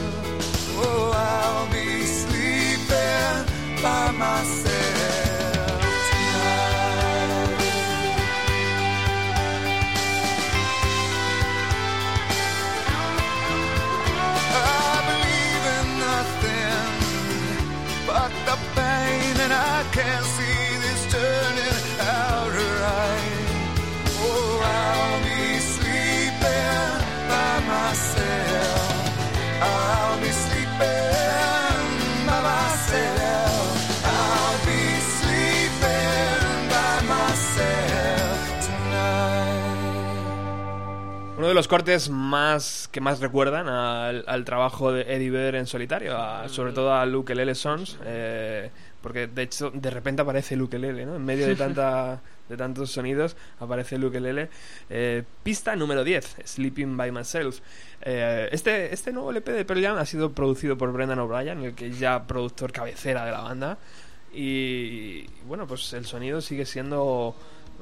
[0.81, 4.98] Oh, I'll be sleeping by myself
[41.39, 46.17] Uno de los cortes más que más recuerdan al, trabajo de Eddie Vedder en solitario,
[46.49, 48.71] sobre todo a Luke Lele Sons, eh,
[49.03, 51.17] porque de hecho de repente aparece Luke Lele, ¿no?
[51.17, 54.49] En medio de tanta de tantos sonidos aparece Luke Lele.
[54.89, 57.61] Eh, pista número 10, Sleeping by Myself.
[58.01, 61.75] Eh, este, este nuevo LP de Pearl Jam ha sido producido por Brendan O'Brien, el
[61.75, 63.79] que es ya productor cabecera de la banda.
[64.33, 67.35] Y bueno, pues el sonido sigue siendo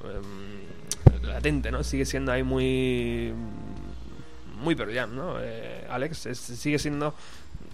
[0.04, 1.84] em, latente, ¿no?
[1.84, 3.32] Sigue siendo ahí muy
[4.62, 5.36] muy Pearl Jam, ¿no?
[5.40, 7.14] Eh, Alex, es- sigue siendo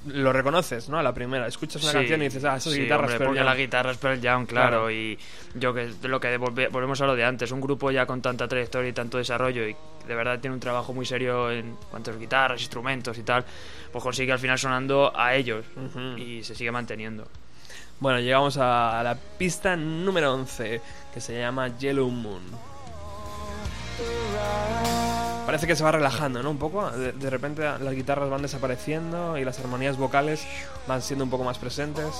[0.07, 0.99] lo reconoces, ¿no?
[0.99, 3.29] A la primera, escuchas una Sí, canción y dices, ah, esas sí, guitarras hombre, Pearl
[3.29, 3.47] porque Jam.
[3.47, 4.91] la guitarra es Pearl Jam, claro, Claro.
[4.91, 5.19] y
[5.55, 8.21] yo que de lo que volve- volvemos a lo de antes, un grupo ya con
[8.21, 9.77] tanta trayectoria y tanto desarrollo y
[10.07, 13.45] de verdad tiene un trabajo muy serio en cuanto a guitarras, instrumentos y tal,
[13.93, 15.65] pues consigue al final sonando a ellos
[16.17, 17.29] y se sigue manteniendo.
[18.01, 20.81] Bueno, llegamos a la pista número 11,
[21.15, 22.43] que se llama Yellow Moon.
[25.47, 26.51] Parece que se va relajando, ¿no?
[26.51, 26.91] Un poco.
[26.91, 30.45] De, de repente las guitarras van desapareciendo y las armonías vocales
[30.87, 32.15] van siendo un poco más presentes.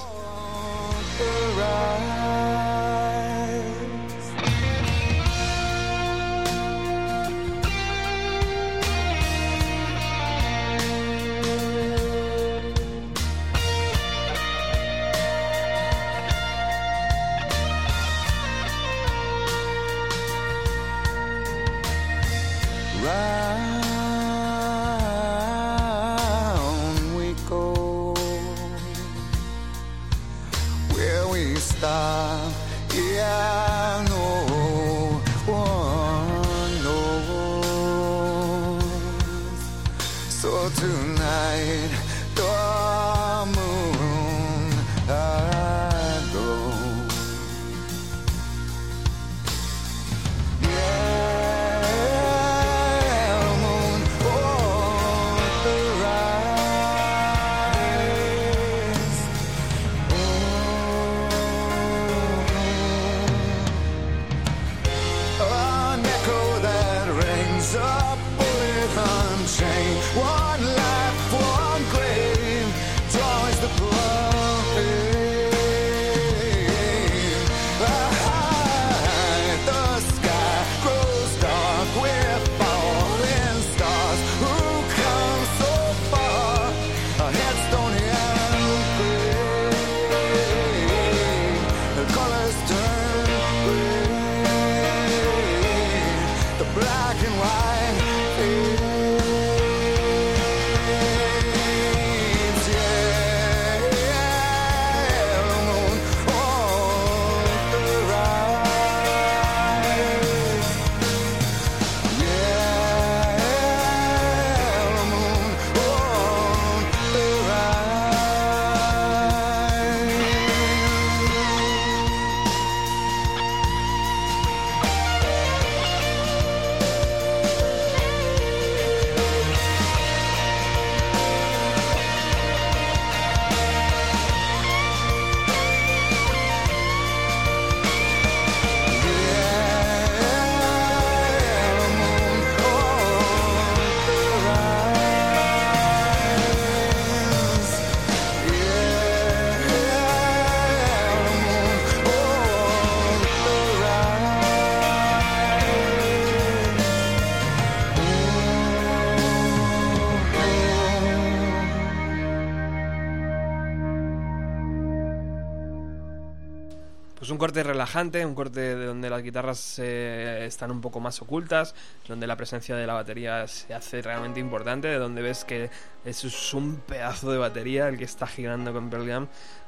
[167.43, 171.75] Corte relajante, un corte de donde las guitarras están un poco más ocultas,
[172.07, 175.69] donde la presencia de la batería se hace realmente importante, de donde ves que
[176.05, 179.27] es un pedazo de batería el que está girando con Pearl Jam,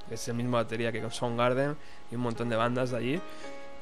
[0.09, 1.77] es el mismo batería que con Soundgarden
[2.12, 3.20] y un montón de bandas de allí.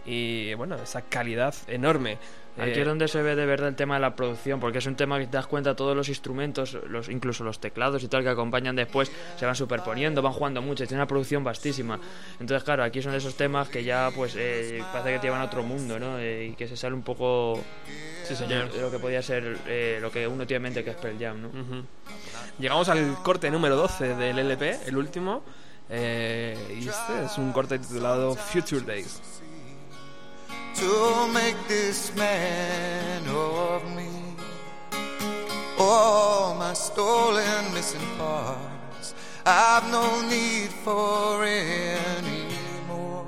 [0.06, 2.16] Y bueno, esa calidad enorme.
[2.58, 4.86] Aquí Eh, es donde se ve de verdad el tema de la producción, porque es
[4.86, 8.22] un tema que te das cuenta todos los instrumentos, los incluso los teclados y tal
[8.22, 11.98] que acompañan después, se van superponiendo, van jugando mucho, tiene una producción vastísima.
[12.38, 15.44] Entonces, claro, aquí son esos temas que ya pues eh, parece que te llevan a
[15.46, 16.18] otro mundo, ¿no?
[16.18, 17.58] Eh, y que se sale un poco
[18.24, 18.70] Sí, señor.
[18.70, 21.18] de lo que podía ser eh, lo que uno tiene en mente que es Pearl
[21.18, 21.48] Jam, ¿no?
[21.48, 21.84] Ujú.
[22.58, 25.42] Llegamos al corte número 12 del LP, el último.
[25.88, 29.41] eh, y este es un corte titulado Future Days.
[30.74, 34.08] To make this man of me.
[35.78, 39.14] All my stolen missing parts,
[39.44, 42.46] I've no need for any
[42.88, 43.26] more.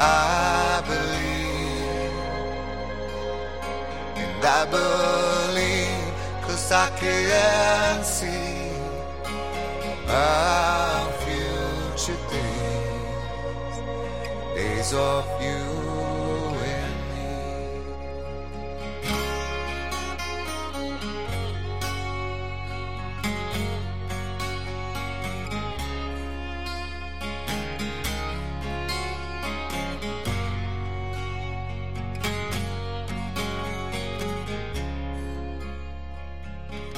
[0.00, 2.12] I believe,
[4.24, 8.70] and I believe, cause I can see
[10.08, 12.66] our future days
[14.86, 15.85] days of you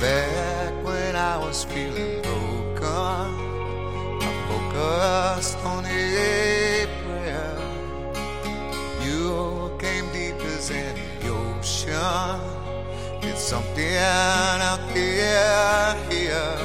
[0.01, 3.35] Back when I was feeling broken,
[4.23, 7.59] I focused on a prayer.
[9.03, 12.41] You came deep as any ocean.
[13.23, 16.59] It's something out there here.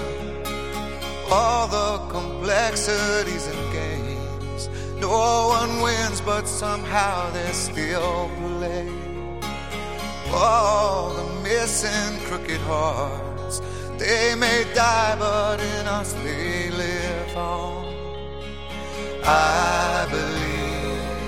[1.31, 4.69] All the complexities and games.
[4.99, 8.87] No one wins, but somehow they still play.
[10.31, 11.22] All
[11.63, 13.61] missing crooked hearts.
[13.97, 17.85] They may die, but in us they live on.
[19.23, 21.21] I believe,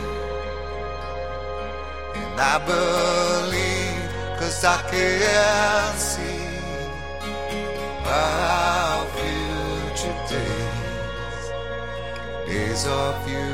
[2.21, 4.09] and I believe,
[4.39, 6.49] cause I can see
[8.05, 11.45] our future days,
[12.45, 13.47] days of you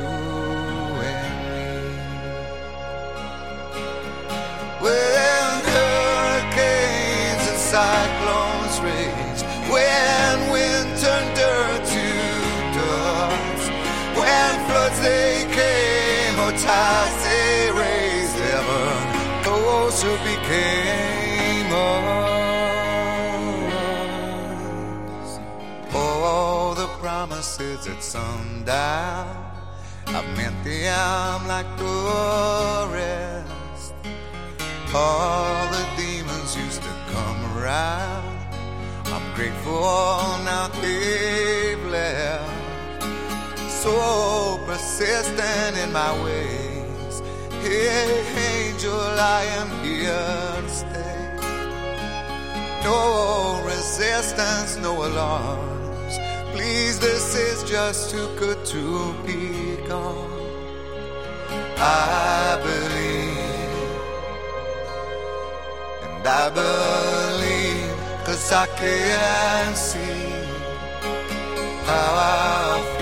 [1.10, 1.42] and
[15.02, 18.96] they came or tides they raised, heaven,
[19.44, 22.32] those who became us.
[25.94, 29.26] All the promises at sundown,
[30.06, 33.94] I've meant them like the rest.
[34.94, 38.38] All the demons used to come around.
[39.06, 39.82] I'm grateful
[40.44, 42.41] now they've left.
[43.82, 47.20] So persistent in my ways.
[47.62, 51.26] Hey, angel, I am here to stay.
[52.84, 56.14] No resistance, no alarms.
[56.52, 60.30] Please, this is just too good to be gone.
[61.78, 63.90] I believe,
[66.04, 70.30] and I believe, cause I can see
[71.84, 73.01] how our future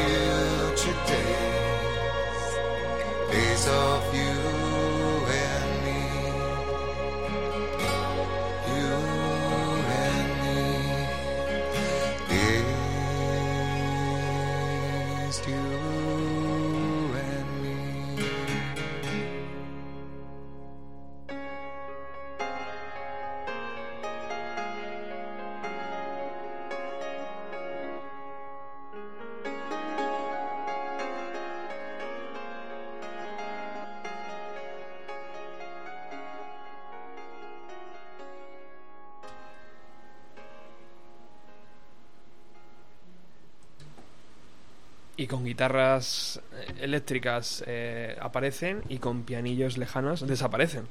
[45.31, 50.87] con guitarras eh, eléctricas eh, aparecen y con pianillos lejanos desaparecen.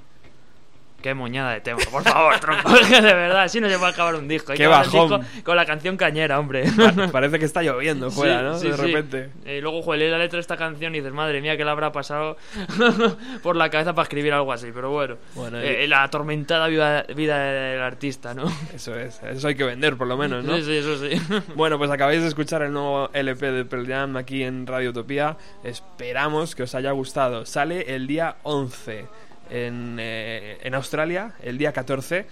[1.01, 2.69] Qué moñada de tema, por favor, tronco.
[2.71, 4.51] de verdad, así no se puede acabar un disco.
[4.51, 5.21] Hay Qué que bajón.
[5.21, 6.65] disco con la canción cañera, hombre.
[6.75, 8.59] Pa- Parece que está lloviendo fuera, Sí, ¿no?
[8.59, 8.81] sí, de sí.
[8.93, 9.29] repente.
[9.45, 11.91] Y luego, joder, la letra de esta canción y dices, madre mía, que le habrá
[11.91, 12.37] pasado
[13.43, 14.67] por la cabeza para escribir algo así.
[14.73, 18.43] Pero bueno, Bueno, eh, y- la atormentada vida, vida del artista, ¿no?
[18.73, 20.57] Eso es, eso hay que vender por lo menos, ¿no?
[20.57, 21.09] Sí, sí, eso sí.
[21.55, 25.37] Bueno, pues acabáis de escuchar el nuevo LP de Pearl Jam aquí en Radio Utopía.
[25.63, 27.45] Esperamos que os haya gustado.
[27.45, 29.05] Sale el día 11
[29.49, 32.25] en, eh, en Australia, el día 14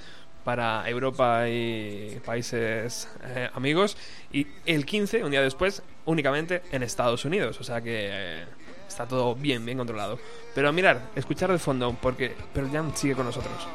[0.44, 3.98] para Europa y países eh, amigos
[4.32, 7.60] y el 15, un día después, únicamente en Estados Unidos.
[7.60, 8.46] O sea que eh,
[8.88, 10.18] está todo bien, bien controlado.
[10.56, 13.68] Pero mirar, escuchar de fondo porque Pearl sigue con nosotros.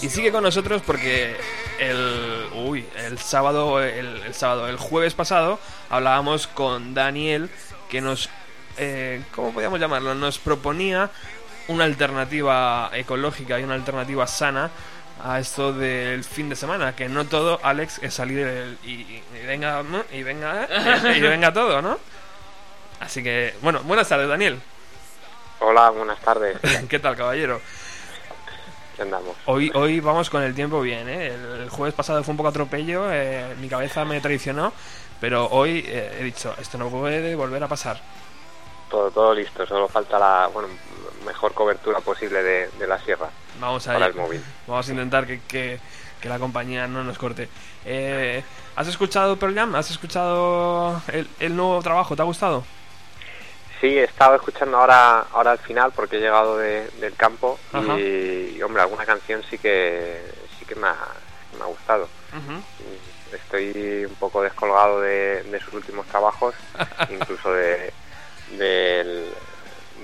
[0.00, 1.34] Y sigue con nosotros porque
[1.80, 5.58] el, uy, el sábado, el, el sábado, el jueves pasado
[5.90, 7.50] hablábamos con Daniel
[7.88, 8.30] que nos,
[8.78, 10.14] eh, ¿cómo podíamos llamarlo?
[10.14, 11.10] Nos proponía
[11.68, 14.70] una alternativa ecológica y una alternativa sana
[15.22, 19.22] a esto del fin de semana, que no todo, Alex, es salir el- y, y
[19.46, 20.04] venga, ¿no?
[20.12, 21.98] y venga, eh, y venga todo, ¿no?
[23.00, 24.60] Así que, bueno, buenas tardes, Daniel.
[25.60, 26.56] Hola, buenas tardes.
[26.88, 27.60] ¿Qué tal, caballero?
[28.96, 29.36] ¿Qué andamos?
[29.46, 31.26] Hoy, hoy vamos con el tiempo bien, ¿eh?
[31.28, 34.72] El, el jueves pasado fue un poco atropello, eh, mi cabeza me traicionó,
[35.20, 38.00] pero hoy eh, he dicho, esto no puede volver a pasar.
[38.90, 40.68] Todo, todo listo, solo falta la bueno,
[41.26, 43.28] mejor cobertura posible de, de la sierra
[43.60, 44.10] Vamos a para ir.
[44.12, 44.44] el móvil.
[44.66, 45.78] Vamos a intentar que, que-
[46.20, 47.48] que la compañía no nos corte.
[47.84, 48.42] Eh,
[48.74, 49.74] ¿Has escuchado Pearl Jam?
[49.76, 52.16] ¿Has escuchado el, el nuevo trabajo?
[52.16, 52.64] ¿Te ha gustado?
[53.80, 57.56] Sí, he estado escuchando ahora ahora al final porque he llegado de- del campo
[57.96, 60.20] y, hombre, alguna canción sí que
[60.58, 60.96] sí que me ha,
[61.56, 62.08] me ha gustado.
[63.32, 66.54] Estoy un poco descolgado de, de sus últimos trabajos,
[67.10, 67.92] incluso de
[68.56, 69.26] del,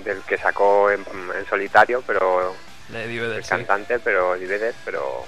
[0.05, 1.01] del que sacó en,
[1.39, 2.55] en solitario, pero
[2.89, 3.05] De
[3.37, 3.49] el sí.
[3.49, 5.25] cantante, pero Divedes, pero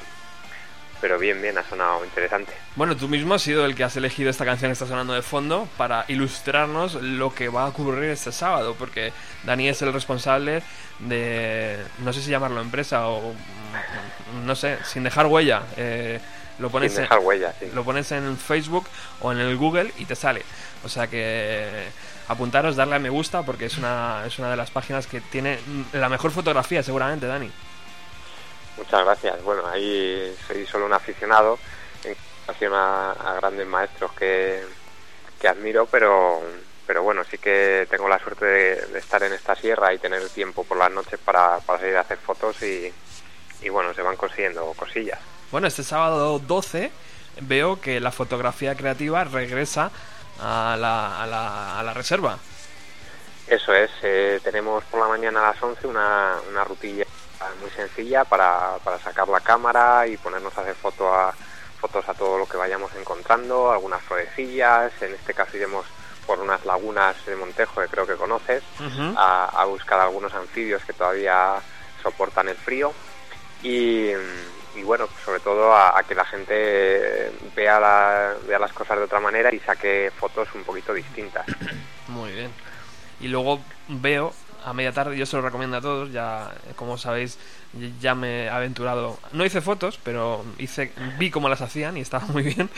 [1.00, 2.52] pero bien, bien, ha sonado interesante.
[2.74, 5.20] Bueno, tú mismo has sido el que has elegido esta canción que está sonando de
[5.22, 9.12] fondo para ilustrarnos lo que va a ocurrir este sábado, porque
[9.44, 10.62] Dani es el responsable
[11.00, 13.34] de, no sé si llamarlo empresa o,
[14.44, 15.62] no sé, sin dejar huella.
[15.76, 16.18] eh,
[16.58, 17.66] lo pones, Sin en, dejar huella, sí.
[17.74, 18.88] lo pones en Facebook
[19.20, 20.42] o en el Google y te sale.
[20.82, 21.84] O sea que
[22.28, 25.58] apuntaros, darle a me gusta porque es una, es una de las páginas que tiene
[25.92, 27.50] la mejor fotografía seguramente, Dani.
[28.76, 29.42] Muchas gracias.
[29.42, 31.58] Bueno, ahí soy solo un aficionado
[32.04, 32.14] en
[32.46, 34.62] relación a, a grandes maestros que,
[35.40, 36.42] que admiro, pero
[36.86, 40.28] pero bueno, sí que tengo la suerte de, de estar en esta sierra y tener
[40.28, 42.92] tiempo por las noches para, para salir a hacer fotos y,
[43.62, 45.18] y bueno, se van consiguiendo cosillas.
[45.50, 46.92] Bueno, este sábado 12
[47.40, 49.90] veo que la fotografía creativa regresa
[50.40, 52.38] a la, a la, a la reserva.
[53.46, 57.04] Eso es, eh, tenemos por la mañana a las 11 una, una rutilla
[57.60, 61.32] muy sencilla para, para sacar la cámara y ponernos a hacer foto a,
[61.80, 65.86] fotos a todo lo que vayamos encontrando, algunas florecillas, en este caso iremos
[66.26, 68.64] por unas lagunas de Montejo que creo que conoces,
[69.16, 71.60] a buscar algunos anfibios que todavía
[72.02, 72.92] soportan el frío
[73.62, 74.10] y,
[74.76, 79.04] y bueno, sobre todo a, a que la gente vea, la- vea las cosas de
[79.04, 81.46] otra manera y saque fotos un poquito distintas.
[82.08, 82.50] Muy bien.
[83.20, 84.32] Y luego veo
[84.64, 87.38] a media tarde, yo se lo recomiendo a todos, ya eh, como sabéis,
[88.00, 89.18] ya me he aventurado.
[89.32, 92.68] No hice fotos, pero hice vi cómo las hacían y estaba muy bien.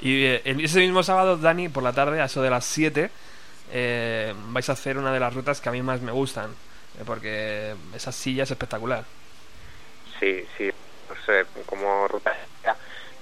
[0.00, 3.10] Y eh, ese mismo sábado, Dani, por la tarde, a eso de las 7,
[3.72, 7.02] eh, vais a hacer una de las rutas que a mí más me gustan, eh,
[7.04, 9.04] porque esa silla es espectacular.
[10.20, 10.70] Sí, sí.
[11.28, 12.34] Eh, como ruta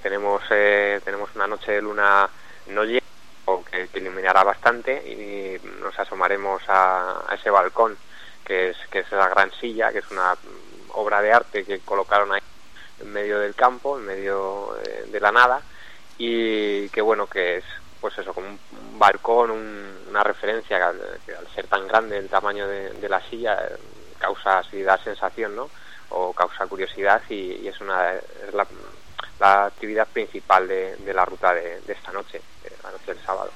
[0.02, 2.28] tenemos eh, tenemos una noche de luna
[2.66, 3.00] no llena
[3.44, 7.96] o que, iluminará bastante y nos asomaremos a, ese balcón
[8.44, 10.34] que es que es la gran silla que es una
[10.94, 12.40] obra de arte que colocaron ahí
[13.00, 15.62] en medio del campo en medio eh, de la nada
[16.18, 17.64] y que bueno que es
[18.00, 18.58] pues eso como un,
[18.98, 20.78] balcón un- una referencia
[21.24, 23.76] que al, ser tan grande el tamaño de, de la silla eh,
[24.18, 25.70] causa así da sensación no
[26.12, 28.66] o causa curiosidad y, y es una es la,
[29.40, 33.24] la actividad principal de, de la ruta de, de esta noche de la noche del
[33.24, 33.50] sábado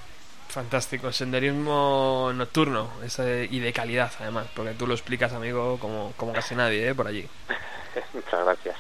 [0.49, 6.33] Fantástico, senderismo nocturno ese- y de calidad además, porque tú lo explicas, amigo, como, como
[6.33, 6.95] casi nadie, ¿eh?
[6.95, 7.29] por allí.
[8.15, 8.77] muchas gracias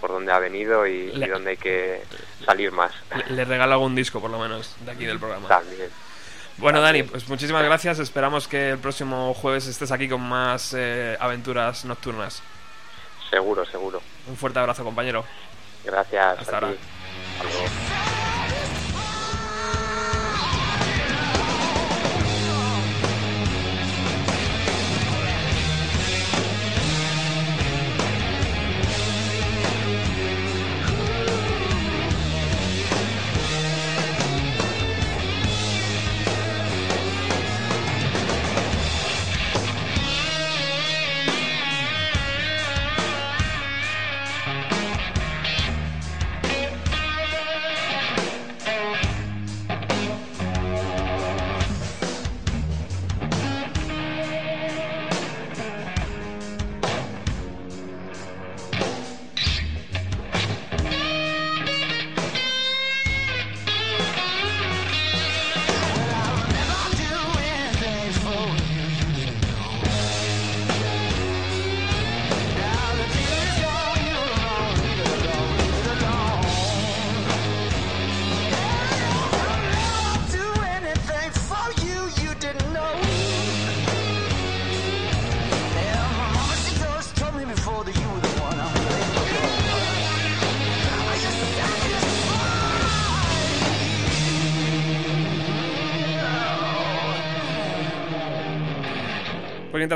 [0.00, 2.02] por dónde ha venido y, Le- y dónde hay que
[2.46, 2.92] salir más.
[3.16, 5.48] Le, le regalo algún disco, por lo menos, de aquí del programa.
[5.48, 5.90] También.
[6.58, 7.98] Bueno, Dani, pues muchísimas gracias.
[7.98, 12.42] Esperamos que el próximo jueves estés aquí con más eh, aventuras nocturnas.
[13.28, 14.00] Seguro, seguro.
[14.28, 15.24] Un fuerte abrazo, compañero.
[15.84, 16.38] Gracias.
[16.38, 16.68] Hasta ahora.
[16.68, 17.87] Hasta luego.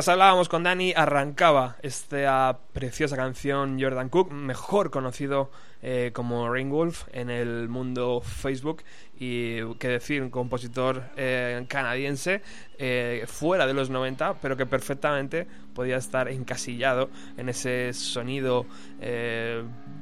[0.03, 7.05] Mientras hablábamos con Dani, arrancaba esta preciosa canción Jordan Cook, mejor conocido eh, como Rainwolf
[7.13, 8.83] en el mundo Facebook.
[9.17, 12.43] Y qué decir, un compositor eh, canadiense
[12.79, 18.67] eh, fuera de los 90, pero que perfectamente podía estar encasillado en ese sonido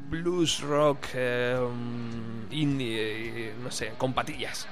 [0.09, 1.09] blues rock,
[2.51, 4.67] indie, no sé, con patillas.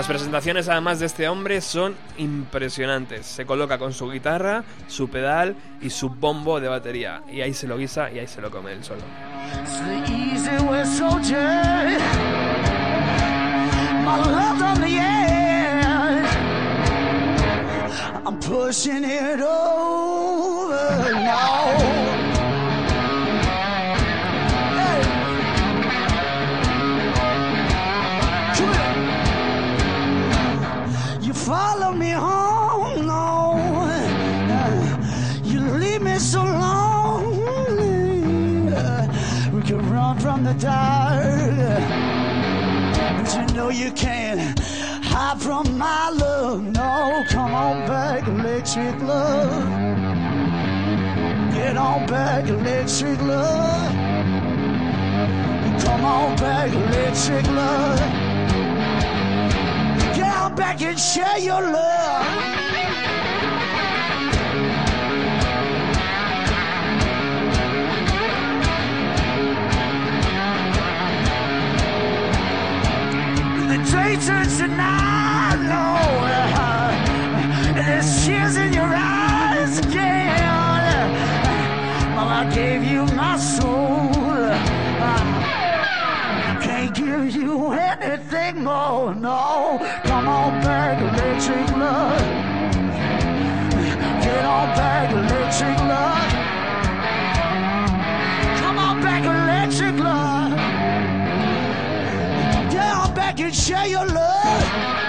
[0.00, 3.26] Las presentaciones además de este hombre son impresionantes.
[3.26, 7.22] Se coloca con su guitarra, su pedal y su bombo de batería.
[7.30, 9.02] Y ahí se lo guisa y ahí se lo come él solo.
[31.50, 33.26] Follow me home, no.
[35.42, 38.20] You leave me so lonely.
[39.54, 41.82] We can run from the dark,
[43.16, 44.60] but you know you can't
[45.12, 46.62] hide from my love.
[46.62, 49.66] No, come on back, electric love.
[51.52, 53.92] Get on back, electric love.
[55.84, 58.19] Come on back, electric love.
[60.60, 62.26] Back and share your love.
[73.68, 76.30] The day turns to night, Lord.
[77.74, 80.44] There's tears in your eyes again.
[82.18, 84.19] I gave you my soul.
[87.20, 89.78] Can't give you anything more, no.
[90.04, 92.20] Come on back, electric love.
[94.22, 96.32] Get on back, electric love.
[98.60, 100.50] Come on back, electric love.
[102.70, 104.99] Get on back and share your love.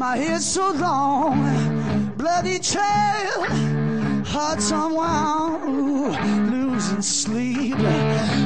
[0.00, 3.44] My hair's so long, bloody trail,
[4.24, 7.76] heart's unwound, losing sleep.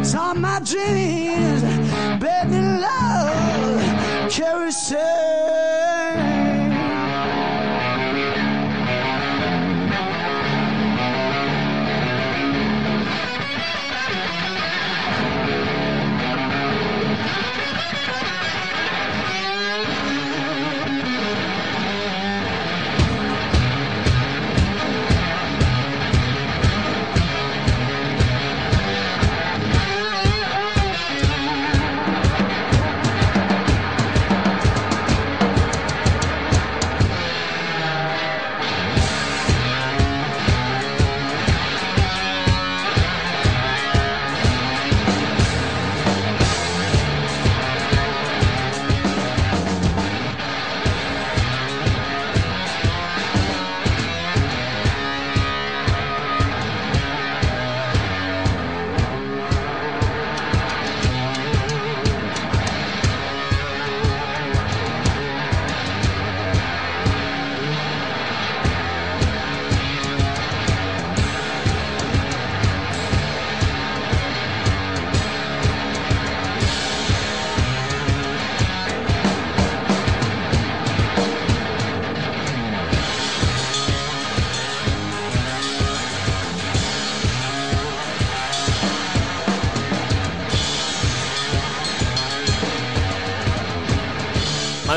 [0.05, 1.63] Saw my dreams,
[2.21, 6.34] bed in love, carousel.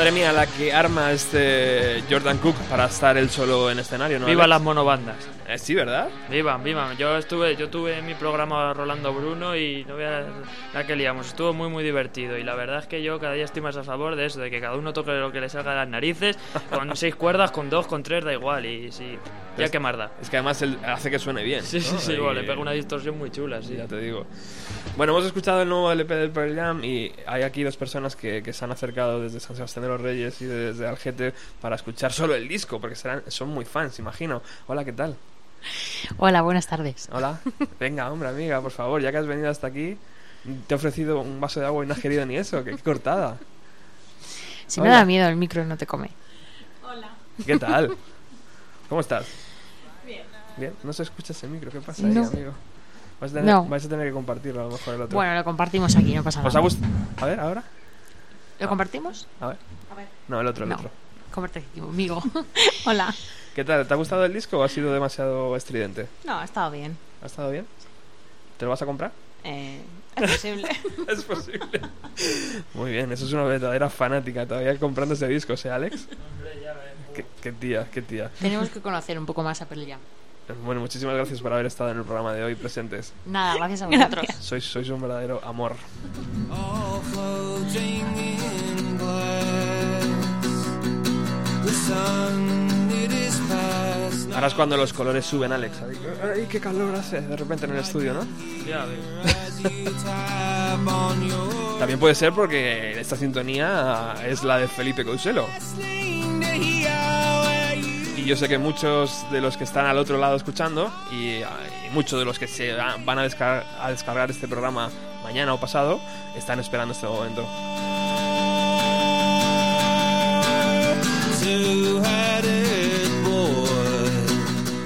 [0.08, 4.24] Madre mía, la que arma este Jordan Cook para estar él solo en escenario, ¿no?
[4.24, 4.48] Viva Alex?
[4.48, 5.16] las monobandas.
[5.46, 6.08] Eh, sí, ¿verdad?
[6.30, 6.96] Vivan, vivan.
[6.96, 10.24] Yo estuve, yo tuve en mi programa Rolando Bruno y no veas
[10.72, 11.26] la que liamos.
[11.28, 12.38] Estuvo muy, muy divertido.
[12.38, 14.50] Y la verdad es que yo cada día estoy más a favor de eso, de
[14.50, 16.38] que cada uno toque lo que le salga de las narices,
[16.70, 18.64] con seis cuerdas, con dos, con tres, da igual.
[18.66, 19.18] Y sí,
[19.58, 20.10] ya que más da.
[20.22, 21.62] Es que además él hace que suene bien.
[21.62, 21.98] Sí, sí, ¿no?
[22.00, 23.74] sí, Y- bueno, le pega una distorsión muy chula, sí.
[23.76, 24.26] Ya te digo.
[24.98, 28.42] Bueno, hemos escuchado el nuevo LP del Pearl Jam y hay aquí dos personas que,
[28.42, 32.12] que se han acercado desde San Sebastián de los Reyes y desde Algete para escuchar
[32.12, 34.42] solo el disco, porque serán, son muy fans, imagino.
[34.66, 35.16] Hola, ¿qué tal?
[36.18, 37.08] Hola, buenas tardes.
[37.12, 37.40] Hola.
[37.80, 39.96] Venga, hombre, amiga, por favor, ya que has venido hasta aquí,
[40.66, 42.62] te he ofrecido un vaso de agua y no has querido ni eso.
[42.64, 43.36] Qué, qué cortada.
[44.66, 44.98] Si me Hola.
[44.98, 46.10] da miedo, el micro no te come.
[47.44, 47.96] ¿Qué tal?
[48.88, 49.26] ¿Cómo estás?
[50.04, 50.22] Bien.
[50.56, 52.26] Bien, no se escucha ese micro, ¿qué pasa ahí, No.
[52.26, 52.52] amigo?
[53.20, 53.64] Vais a, tener, No.
[53.66, 55.16] vais a tener que compartirlo a lo mejor el otro.
[55.16, 56.60] Bueno, lo compartimos aquí, no pasa ¿Os ha nada.
[56.60, 56.92] gustado?
[57.20, 57.62] A ver, ahora.
[58.58, 59.26] ¿Lo compartimos?
[59.40, 59.56] A ver.
[60.28, 60.76] No, el otro, el No.
[60.76, 60.90] otro.
[61.30, 62.22] Comparte conmigo.
[62.86, 63.14] Hola.
[63.54, 63.86] ¿Qué tal?
[63.86, 66.08] ¿Te ha gustado el disco o ha sido demasiado estridente?
[66.24, 66.96] No, ha estado bien.
[67.22, 67.66] ¿Ha estado bien?
[68.56, 69.12] ¿Te lo vas a comprar?
[69.44, 69.80] Eh,
[70.16, 70.68] es posible.
[71.08, 71.80] es posible.
[72.74, 76.08] Muy bien, eso es una verdadera fanática todavía comprando ese disco, ¿eh, Alex?
[77.14, 78.30] Qué, qué tía, qué tía.
[78.40, 80.00] Tenemos que conocer un poco más a Pearl Jam.
[80.64, 83.12] Bueno, muchísimas gracias por haber estado en el programa de hoy presentes.
[83.26, 84.26] Nada, gracias a vosotros.
[84.40, 85.76] Sois, sois un verdadero amor.
[94.34, 95.76] Ahora es cuando los colores suben, Alex.
[96.22, 98.20] Ay, qué calor hace de repente en el estudio, ¿no?
[98.68, 98.86] Ya
[101.78, 105.46] También puede ser porque esta sintonía es la de Felipe Couselo.
[108.16, 111.44] Y yo sé que muchos de los que están al otro lado escuchando y, y
[111.92, 114.90] muchos de los que se va- van a descargar, a descargar este programa
[115.24, 116.00] mañana o pasado
[116.36, 117.44] están esperando este momento.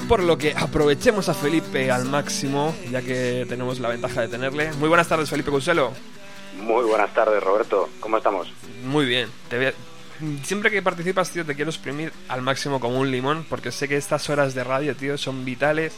[0.08, 4.70] Por lo que aprovechemos a Felipe al máximo, ya que tenemos la ventaja de tenerle.
[4.74, 5.92] Muy buenas tardes, Felipe Couselo.
[6.58, 7.88] Muy buenas tardes, Roberto.
[7.98, 8.52] ¿Cómo estamos?
[8.84, 9.30] Muy bien.
[9.48, 9.74] Te voy a-
[10.44, 13.96] Siempre que participas, tío, te quiero exprimir al máximo como un limón, porque sé que
[13.96, 15.94] estas horas de radio, tío, son vitales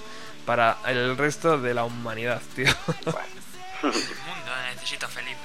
[0.46, 2.64] para el resto de la humanidad, tío.
[3.82, 5.36] El mundo necesita Felipe.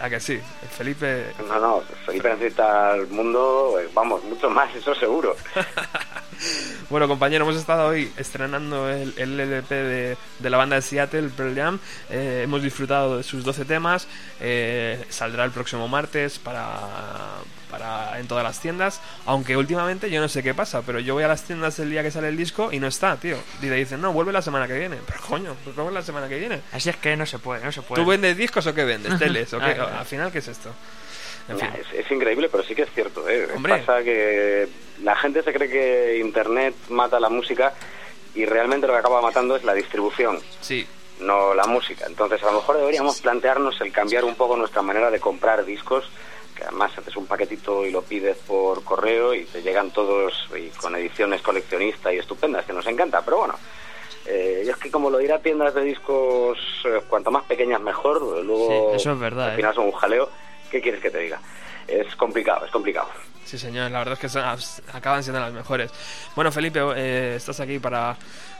[0.00, 0.40] ¿A que sí?
[0.76, 1.32] Felipe...
[1.46, 5.36] No, no, Felipe necesita al mundo, eh, vamos, mucho más, eso seguro.
[6.88, 11.28] Bueno, compañero, hemos estado hoy estrenando el, el LP de, de la banda de Seattle,
[11.28, 11.80] Pearl Jam.
[12.10, 14.06] Eh, hemos disfrutado de sus 12 temas.
[14.40, 16.78] Eh, saldrá el próximo martes para,
[17.70, 19.00] para en todas las tiendas.
[19.26, 22.02] Aunque últimamente yo no sé qué pasa, pero yo voy a las tiendas el día
[22.02, 23.36] que sale el disco y no está, tío.
[23.58, 24.98] Y te dicen, no, vuelve la semana que viene.
[25.06, 26.60] Pero coño, pues vuelve la semana que viene.
[26.72, 28.02] Así es que no se puede, no se puede.
[28.02, 29.18] ¿Tú vendes discos o qué vendes?
[29.18, 29.72] ¿Teles o qué?
[29.72, 30.70] Al final, ¿qué es esto?
[31.48, 31.68] En fin.
[31.68, 33.28] Nah, es, es increíble, pero sí que es cierto.
[33.28, 33.48] ¿eh?
[33.54, 33.78] Hombre.
[33.78, 34.68] Pasa que
[35.02, 37.72] la gente se cree que Internet mata la música
[38.34, 40.86] y realmente lo que acaba matando es la distribución, Sí,
[41.20, 42.06] no la música.
[42.06, 46.08] Entonces, a lo mejor deberíamos plantearnos el cambiar un poco nuestra manera de comprar discos,
[46.58, 50.68] que además haces un paquetito y lo pides por correo y te llegan todos y
[50.70, 53.54] con ediciones coleccionistas y estupendas, que nos encanta, pero bueno.
[54.26, 58.20] Eh, y es que como lo dirá tiendas de discos, eh, cuanto más pequeñas mejor,
[58.44, 59.56] luego Sí, eso es verdad, al ¿eh?
[59.56, 60.28] final son un jaleo.
[60.70, 61.40] ¿Qué quieres que te diga?
[61.86, 63.08] Es complicado, es complicado.
[63.44, 64.44] Sí, señor, la verdad es que son-
[64.92, 65.90] acaban siendo las mejores.
[66.34, 68.16] Bueno, Felipe, eh, estás aquí para,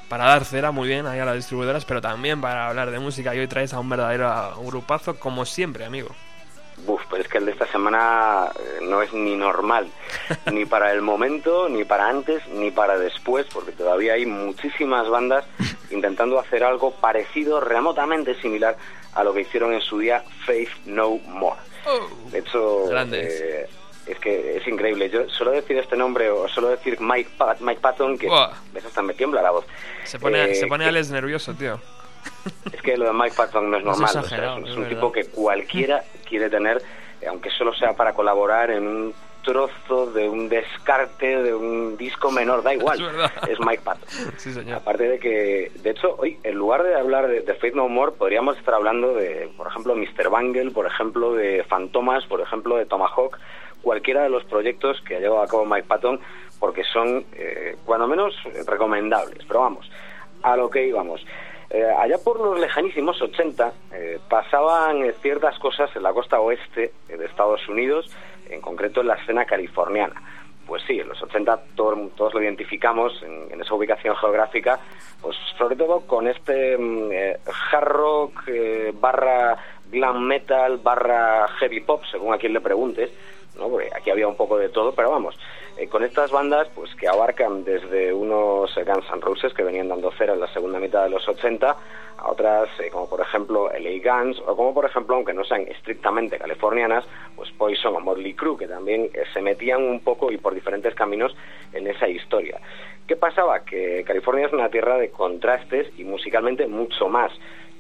[0.09, 3.35] para dar cera muy bien ahí a las distribuidoras, pero también para hablar de música.
[3.35, 6.09] Y hoy traes a un verdadero grupazo, como siempre, amigo.
[6.87, 9.89] Uf, pero es que el de esta semana eh, no es ni normal,
[10.53, 15.45] ni para el momento, ni para antes, ni para después, porque todavía hay muchísimas bandas
[15.91, 18.77] intentando hacer algo parecido, remotamente similar
[19.15, 21.61] a lo que hicieron en su día Faith No More.
[22.31, 23.67] De hecho, eh,
[24.07, 25.09] es que es increíble.
[25.11, 28.53] Yo solo decir este nombre o solo decir Mike, Pat- Mike Patton, que Buah.
[28.73, 29.65] ves hasta me tiembla la voz.
[30.05, 31.81] Se pone, Eh, se pone que- Alex nervioso, tío.
[32.73, 34.17] Es que lo de Mike Patton no es Es normal.
[34.17, 36.83] o sea, es es un tipo que cualquiera quiere tener,
[37.29, 42.63] aunque solo sea para colaborar en un trozo de un descarte de un disco menor,
[42.63, 42.99] da igual.
[43.43, 43.51] Es.
[43.51, 44.09] Es Mike Patton.
[44.37, 44.77] Sí, señor.
[44.77, 48.13] Aparte de que, de hecho, hoy, en lugar de hablar de, de Faith No More,
[48.13, 50.29] podríamos estar hablando de, por ejemplo, Mr.
[50.29, 53.39] Bangle, por ejemplo, de Fantomas, por ejemplo, de Tomahawk,
[53.83, 56.21] cualquiera de los proyectos que ha llevado a cabo Mike Patton,
[56.59, 58.35] porque son, eh, cuando menos,
[58.67, 59.45] recomendables.
[59.47, 59.91] Pero vamos,
[60.43, 61.25] a lo que íbamos.
[61.71, 66.93] Eh, allá por los lejanísimos 80 eh, pasaban eh, ciertas cosas en la costa oeste
[67.09, 68.11] de Estados Unidos,
[68.49, 70.15] en concreto en la escena californiana.
[70.67, 74.79] Pues sí, en los 80 todo- todos lo identificamos en, esa ubicación geográfica,
[75.21, 77.11] pues sobre todo con este mm,
[77.73, 78.43] hard rock
[78.95, 79.57] barra
[79.91, 83.11] glam metal barra heavy pop, según a quien le preguntes,
[83.59, 83.69] ¿no?
[83.69, 85.35] Porque aquí había un poco de todo, pero vamos,
[85.79, 90.11] eh, con estas bandas pues que abarcan desde unos Guns N' Roses que venían dando
[90.13, 91.77] cera en la segunda mitad de los 80
[92.19, 95.63] a otras eh, como por ejemplo LA Guns o como por ejemplo, aunque no sean
[95.63, 97.05] estrictamente californianas,
[97.37, 100.95] pues Poison o Motley Crue que también eh, se metían un poco y por diferentes
[100.95, 101.35] caminos
[101.73, 102.61] en esa historia.
[103.07, 103.65] ¿Qué pasaba?
[103.65, 107.33] Que California es una tierra de contrastes y musicalmente mucho más.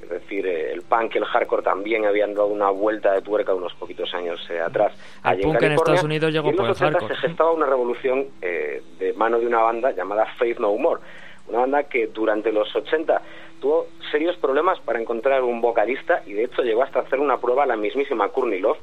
[0.02, 3.52] Es decir, eh, el punk y el hardcore también habían dado una vuelta de tuerca
[3.52, 4.92] unos poquitos años eh, atrás.
[5.24, 7.20] El allí punk en California, Estados Unidos llegó y en por los el 80 hardcore.
[7.20, 11.00] se gestaba una revolución eh, de mano de una banda llamada Faith No More.
[11.48, 13.22] Una banda que durante los 80
[13.60, 17.66] tuvo serios problemas para encontrar un vocalista y de hecho llegó hasta hacer una prueba
[17.66, 18.78] la mismísima Courtney Love.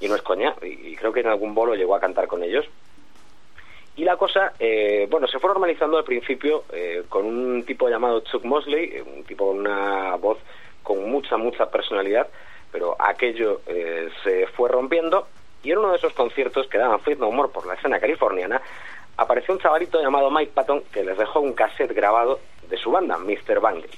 [0.00, 2.66] Y no es coña, y, creo que en algún bolo llegó a cantar con ellos.
[3.96, 8.20] Y la cosa, eh, bueno, se fue normalizando al principio eh, con un tipo llamado
[8.20, 10.38] Chuck Mosley, eh, un tipo con una voz
[10.82, 12.28] con mucha, mucha personalidad,
[12.72, 13.60] pero aquello
[14.24, 15.28] se fue rompiendo
[15.64, 18.60] y en uno de esos conciertos que daban Faith No More por la escena californiana,
[19.16, 23.18] apareció un chavalito llamado Mike Patton que les dejó un cassette grabado de su banda,
[23.18, 23.60] Mr.
[23.60, 23.88] Bangle.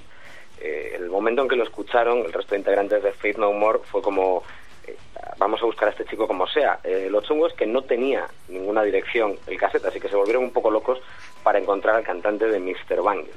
[0.61, 3.81] Eh, el momento en que lo escucharon, el resto de integrantes de Faith No More
[3.85, 4.43] fue como,
[4.87, 4.97] eh,
[5.39, 6.81] vamos a buscar a este chico como sea.
[6.83, 10.45] Eh, lo chungo es que no tenía ninguna dirección el cassette, así que se volvieron
[10.45, 10.99] un poco locos
[11.43, 13.03] para encontrar al cantante de Mr.
[13.03, 13.33] Bangle.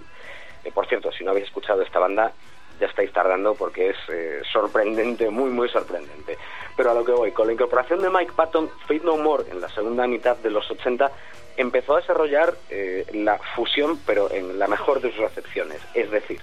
[0.64, 2.34] Eh, por cierto, si no habéis escuchado esta banda,
[2.80, 6.38] ya estáis tardando porque es eh, sorprendente, muy, muy sorprendente.
[6.76, 9.62] Pero a lo que voy, con la incorporación de Mike Patton, Faith No More en
[9.62, 11.12] la segunda mitad de los 80
[11.58, 15.82] empezó a desarrollar eh, la fusión, pero en la mejor de sus acepciones.
[15.94, 16.40] Es decir,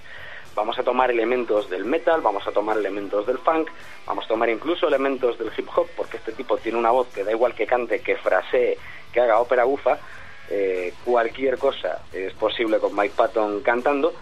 [0.53, 3.69] vamos a tomar elementos del metal, vamos a tomar elementos del funk,
[4.05, 7.23] vamos a tomar incluso elementos del hip hop, porque este tipo tiene una voz que
[7.23, 8.77] da igual que cante, que frasee,
[9.11, 9.97] que haga ópera bufa,
[10.49, 14.13] eh, cualquier cosa es posible con Mike Patton cantando,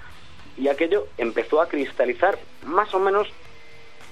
[0.58, 3.28] y aquello empezó a cristalizar más o menos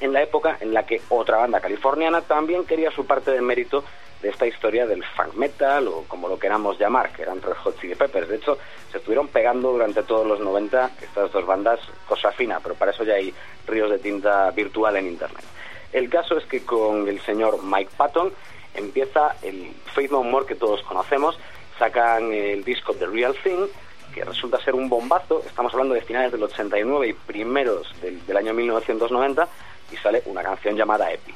[0.02, 3.84] en la época en la que otra banda californiana también quería su parte de mérito
[4.22, 7.80] de esta historia del funk metal o como lo queramos llamar, que eran Red Hot
[7.80, 8.30] Chili Peppers.
[8.30, 8.58] De hecho,
[8.92, 13.04] se estuvieron pegando durante todos los 90 estas dos bandas, cosa fina, pero para eso
[13.04, 13.34] ya hay
[13.68, 15.44] ríos de tinta virtual en Internet.
[15.92, 18.34] El caso es que con el señor Mike Patton
[18.74, 21.38] empieza el Faith No More que todos conocemos,
[21.78, 23.68] sacan el disco The Real Thing,
[24.14, 28.54] que resulta ser un bombazo, estamos hablando de finales del 89 y primeros del, año
[28.54, 29.48] 1990,
[29.92, 31.36] y sale una canción llamada Epic.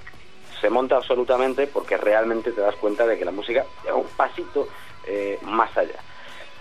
[0.61, 4.67] Se monta absolutamente porque realmente te das cuenta de que la música llega un pasito
[5.05, 5.99] eh, más allá.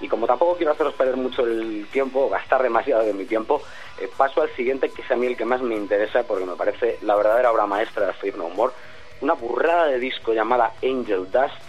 [0.01, 3.63] Y como tampoco quiero haceros perder mucho el tiempo, gastar demasiado de mi tiempo,
[3.99, 6.57] eh, paso al siguiente, que es a mí el que más me interesa porque me
[6.57, 8.75] parece la verdadera obra maestra de Faith No More,
[9.23, 11.66] una burrada de disco llamada Angel Dust,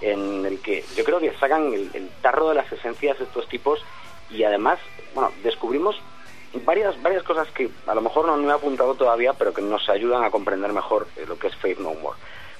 [0.00, 3.84] en el que yo creo que sacan el, tarro de las esencias de estos tipos
[4.30, 4.78] y además,
[5.14, 6.00] bueno, descubrimos
[6.64, 9.88] varias varias cosas que a lo mejor no me he apuntado todavía, pero que nos
[9.88, 12.18] ayudan a comprender mejor eh, lo que es Faith No More.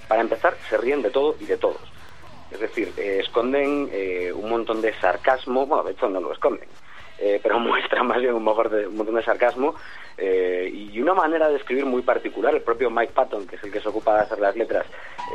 [0.09, 1.81] Para empezar, se ríen de todo y de todos.
[2.51, 6.69] Es decir, eh, esconden eh, un montón de sarcasmo, bueno, de hecho no lo esconden.
[7.19, 9.75] Eh, pero muestra más bien un, mejor de- montón de sarcasmo
[10.19, 12.55] eh, y una manera de escribir muy particular.
[12.55, 14.87] El propio Mike Patton, que es el que se ocupa de hacer las letras,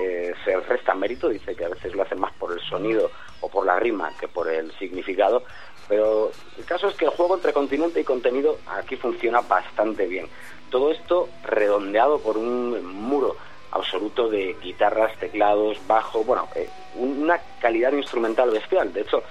[0.01, 3.49] eh, se resta mérito, dice que a veces lo hace más por el sonido o
[3.49, 5.43] por la rima que por el significado,
[5.87, 10.27] pero el caso es que el juego entre continente y contenido aquí funciona bastante bien.
[10.69, 13.35] Todo esto redondeado por un muro
[13.71, 18.93] absoluto de guitarras, teclados, bajo, bueno, eh, una calidad instrumental bestial.
[18.93, 19.23] De hecho,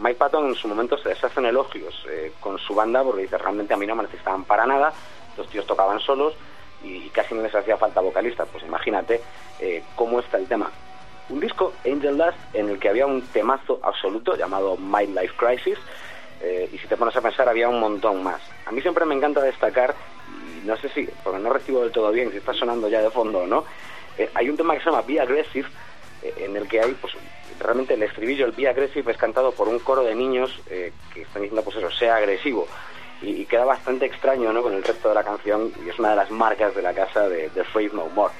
[0.00, 3.38] Mike Patton en su momento se deshace en elogios eh, con su banda porque dice
[3.38, 4.92] realmente a mí no me necesitaban para nada,
[5.36, 6.34] los tíos tocaban solos
[6.82, 8.44] y casi no les hacía falta vocalista.
[8.46, 9.20] Pues imagínate
[9.60, 10.70] eh, cómo está el tema.
[11.30, 15.78] Un disco, Angel Dust, en el que había un temazo absoluto llamado My Life Crisis
[16.42, 18.40] eh, y si te pones a pensar había un montón más.
[18.66, 19.94] A mí siempre me encanta destacar,
[20.62, 23.10] y no sé si, porque no recibo del todo bien si está sonando ya de
[23.10, 23.64] fondo o no,
[24.34, 25.68] hay un tema que se llama Be Aggressive
[26.22, 27.14] en el que hay pues
[27.64, 31.22] realmente el estribillo, el Be Aggressive es cantado por un coro de niños eh, que
[31.22, 32.68] están diciendo pues eso, sea agresivo
[33.22, 34.62] y, queda bastante extraño ¿no?
[34.62, 37.28] con el resto de la canción y es una de las marcas de la casa
[37.28, 38.32] de, de Faith No More.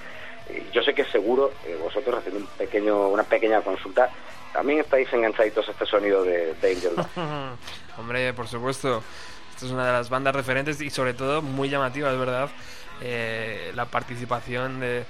[0.48, 4.10] Eh, yo sé que seguro eh, vosotros haciendo un pequeño, una pequeña consulta
[4.52, 6.92] también estáis enganchaditos a este sonido de, de Angel.
[7.98, 9.02] Hombre, por supuesto.
[9.50, 12.50] Esta es una de las bandas referentes y sobre todo muy llamativa, es verdad.
[13.00, 15.04] eh, la participación de,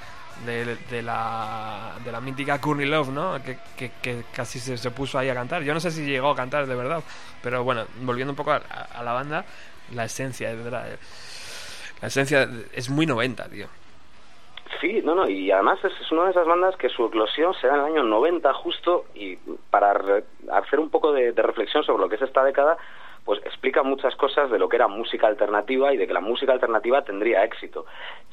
[0.46, 3.34] de, la, de la mítica Courtney Love, ¿no?
[3.42, 3.58] Que,
[4.02, 5.62] que- casi se, se puso ahí a cantar.
[5.62, 7.02] Yo no sé si llegó a cantar de verdad,
[7.42, 9.44] pero bueno, volviendo un poco a, la banda,
[9.94, 10.92] la esencia, verdad.
[10.92, 10.98] eh,
[12.02, 13.66] La esencia es muy 90, tío.
[14.80, 17.74] Sí, no, no, y además es, una de esas bandas que su eclosión se da
[17.74, 19.36] en el año 90 justo y
[19.70, 19.92] para
[20.52, 22.76] hacer un poco de reflexión sobre lo que es esta década,
[23.24, 26.52] pues explica muchas cosas de lo que era música alternativa y de que la música
[26.52, 27.86] alternativa tendría éxito.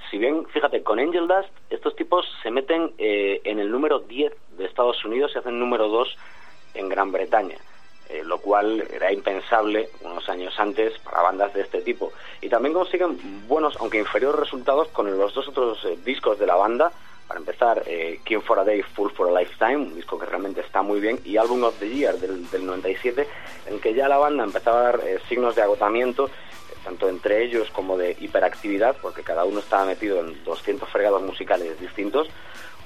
[0.09, 4.33] Si bien, fíjate, con Angel Dust estos tipos se meten eh, en el número 10
[4.57, 6.17] de Estados Unidos y hacen número 2
[6.75, 7.57] en Gran Bretaña.
[8.11, 12.11] eh, lo cual era impensable unos años antes para bandas de este tipo.
[12.41, 16.55] Y también consiguen buenos, aunque inferiores resultados con los dos otros eh, discos de la
[16.55, 16.91] banda.
[17.31, 20.59] Para empezar, eh, King for a Day, Full for a Lifetime, un disco que realmente
[20.59, 23.25] está muy bien, y Album of the Year del, del 97,
[23.67, 27.41] en que ya la banda empezaba a dar eh, signos de agotamiento, eh, tanto entre
[27.45, 32.27] ellos como de hiperactividad, porque cada uno estaba metido en 200 fregados musicales distintos,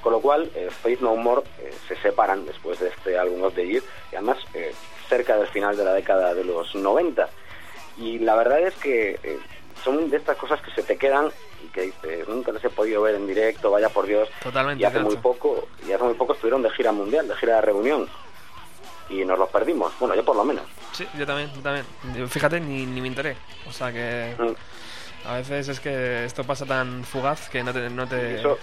[0.04, 3.56] con lo cual eh, Faith No More eh, se separan después de este Album of
[3.56, 3.82] the Year,
[4.12, 4.76] y además eh,
[5.10, 7.28] cerca del final de la década de los 90.
[7.98, 9.40] Y la verdad es que eh,
[9.86, 11.30] son de estas cosas que se te quedan
[11.64, 14.28] y que dices, nunca les he podido ver en directo, vaya por Dios.
[14.44, 17.56] Totalmente, Y hace muy poco, y hace muy poco estuvieron de gira mundial, de gira
[17.56, 18.10] de reunión.
[19.07, 20.66] Y nos los perdimos, bueno, yo por lo menos.
[20.91, 21.86] Sí, yo también, yo también.
[22.28, 23.38] Fíjate, ni, ni me enteré.
[23.70, 24.36] O sea que...
[24.38, 25.28] Mm.
[25.28, 27.90] A veces es que esto pasa tan fugaz que no te...
[27.90, 28.32] No te...
[28.32, 28.57] Y eso,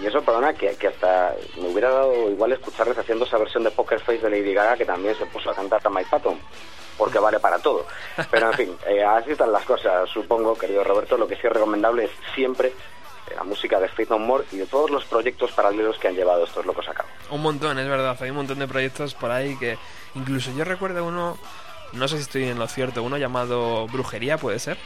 [0.00, 3.70] y eso, perdona, que, que hasta me hubiera dado igual escucharles haciendo esa versión de
[3.70, 6.38] Poker Face de Lady Gaga que también se puso a cantar a Mike Patton,
[6.98, 7.86] porque vale para todo.
[8.30, 11.16] Pero en fin, eh, así están las cosas, supongo, querido Roberto.
[11.16, 14.56] Lo que sí es recomendable es siempre eh, la música de Faith No More y
[14.58, 17.08] de todos los proyectos paralelos que han llevado estos locos a cabo.
[17.30, 18.16] Un montón, es verdad.
[18.20, 19.78] Hay un montón de proyectos por ahí que...
[20.14, 21.38] Incluso yo recuerdo uno...
[21.92, 23.02] No sé si estoy en lo cierto.
[23.02, 24.76] Uno llamado Brujería, ¿puede ser?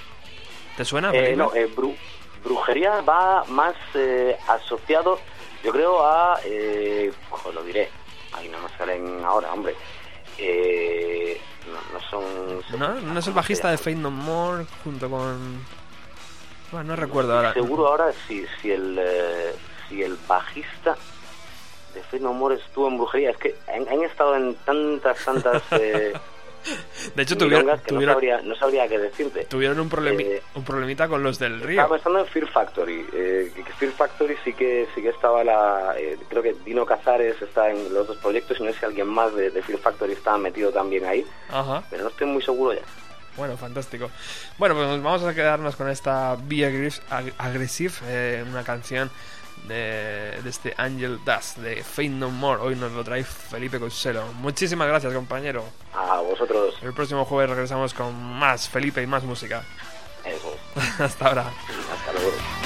[0.76, 1.10] ¿Te suena?
[1.12, 1.96] Eh, no, eh, bru-
[2.44, 5.18] brujería va más eh, asociado,
[5.64, 6.38] yo creo, a.
[6.44, 7.90] Eh, ojo, lo diré.
[8.32, 9.74] Ay, no me salen ahora, hombre.
[10.38, 11.40] Eh,
[12.20, 12.78] no, no son.
[12.78, 13.00] ¿No?
[13.00, 15.64] ¿No es el bajista de Fate No More junto con...
[16.70, 17.52] Bueno, no recuerdo ahora.
[17.52, 19.54] Seguro ahora si, si, el, eh,
[19.88, 20.96] si el bajista
[21.94, 23.30] de Faith No More estuvo en brujería.
[23.30, 25.62] Es que han, han estado en tantas, tantas.
[25.72, 26.12] Eh,
[27.14, 29.44] De hecho, tuvieron, que no, tuvieron, sabría, no sabría qué decirte.
[29.44, 31.80] tuvieron un, problemi- Eh, un problemita con los del río.
[31.80, 33.06] Estaba pensando en Fear Factory.
[33.12, 35.94] Eh, Fear Factory sí que sí que estaba la.
[35.98, 39.08] eh, creo que Dino Cazares está en los dos proyectos y no sé si alguien
[39.08, 41.26] más de, de Fear Factory estaba metido también ahí.
[41.50, 41.82] Ajá.
[41.90, 42.82] Pero no estoy muy seguro ya.
[43.36, 44.10] Bueno, fantástico.
[44.58, 49.10] Bueno, pues vamos a quedarnos con esta Be Aggressive, Ag- Aggressive, eh, una canción
[49.68, 52.62] de, de este Angel Dust, de Fate No More.
[52.62, 54.24] Hoy nos lo trae Felipe Conselo.
[54.34, 55.64] Muchísimas gracias, compañero.
[55.94, 56.74] A vosotros.
[56.82, 59.64] El próximo jueves regresamos con más Felipe y más música.
[60.24, 60.56] Eso.
[61.02, 61.46] Hasta ahora.
[61.92, 62.61] Hasta luego.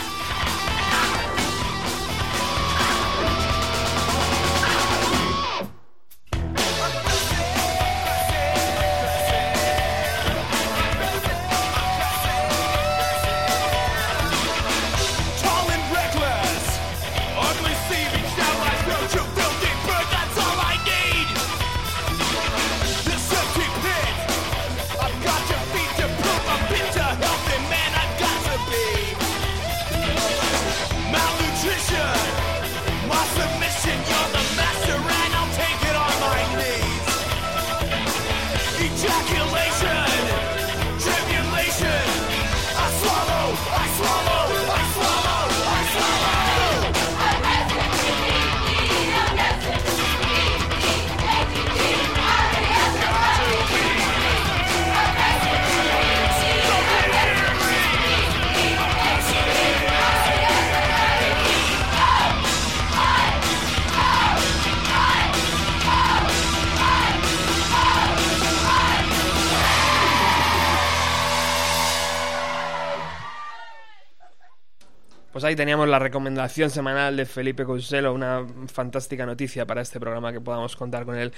[75.44, 80.40] Ahí teníamos la recomendación semanal de Felipe Couselo, una fantástica noticia para este programa que
[80.40, 81.32] podamos contar con él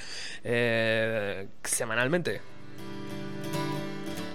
[0.45, 2.41] eh, semanalmente.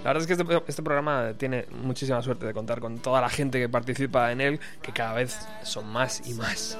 [0.04, 3.30] La verdad es que este, este programa tiene muchísima suerte de contar con toda la
[3.30, 6.76] gente que participa en él, que cada vez son más y más.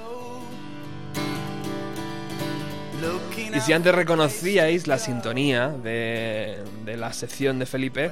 [3.54, 8.10] Y si antes reconocíais la sintonía de la sección de Felipe,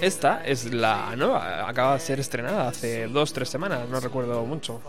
[0.00, 4.80] esta es la nueva, acaba de ser estrenada hace dos, tres semanas, no recuerdo mucho.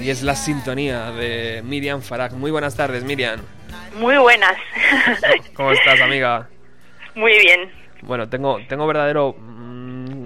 [0.00, 2.32] Y es la sintonía de Miriam Farag.
[2.32, 3.40] Muy buenas tardes, Miriam.
[3.96, 4.56] Muy buenas.
[5.54, 6.48] ¿Cómo estás, amiga?
[7.14, 7.70] Muy bien.
[8.02, 9.36] Bueno, tengo, tengo verdadero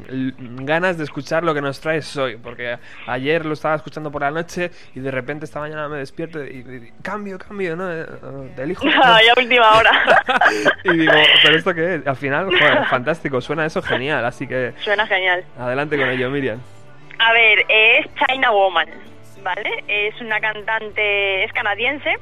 [0.09, 4.31] ganas de escuchar lo que nos traes hoy, porque ayer lo estaba escuchando por la
[4.31, 7.91] noche y de repente esta mañana me despierto y, y- cambio, cambio, ¿no?
[7.93, 8.85] Eh, eh, Del hijo.
[8.89, 9.91] ya última hora.
[10.85, 11.13] y digo,
[11.43, 12.07] ¿pero esto qué es?
[12.07, 15.45] Al final, joder, fantástico, suena eso genial, así que Suena genial.
[15.59, 16.59] adelante con ello, Miriam.
[17.19, 18.89] A ver, es China Woman,
[19.43, 19.85] ¿vale?
[19.89, 22.17] Es una cantante, es canadiense,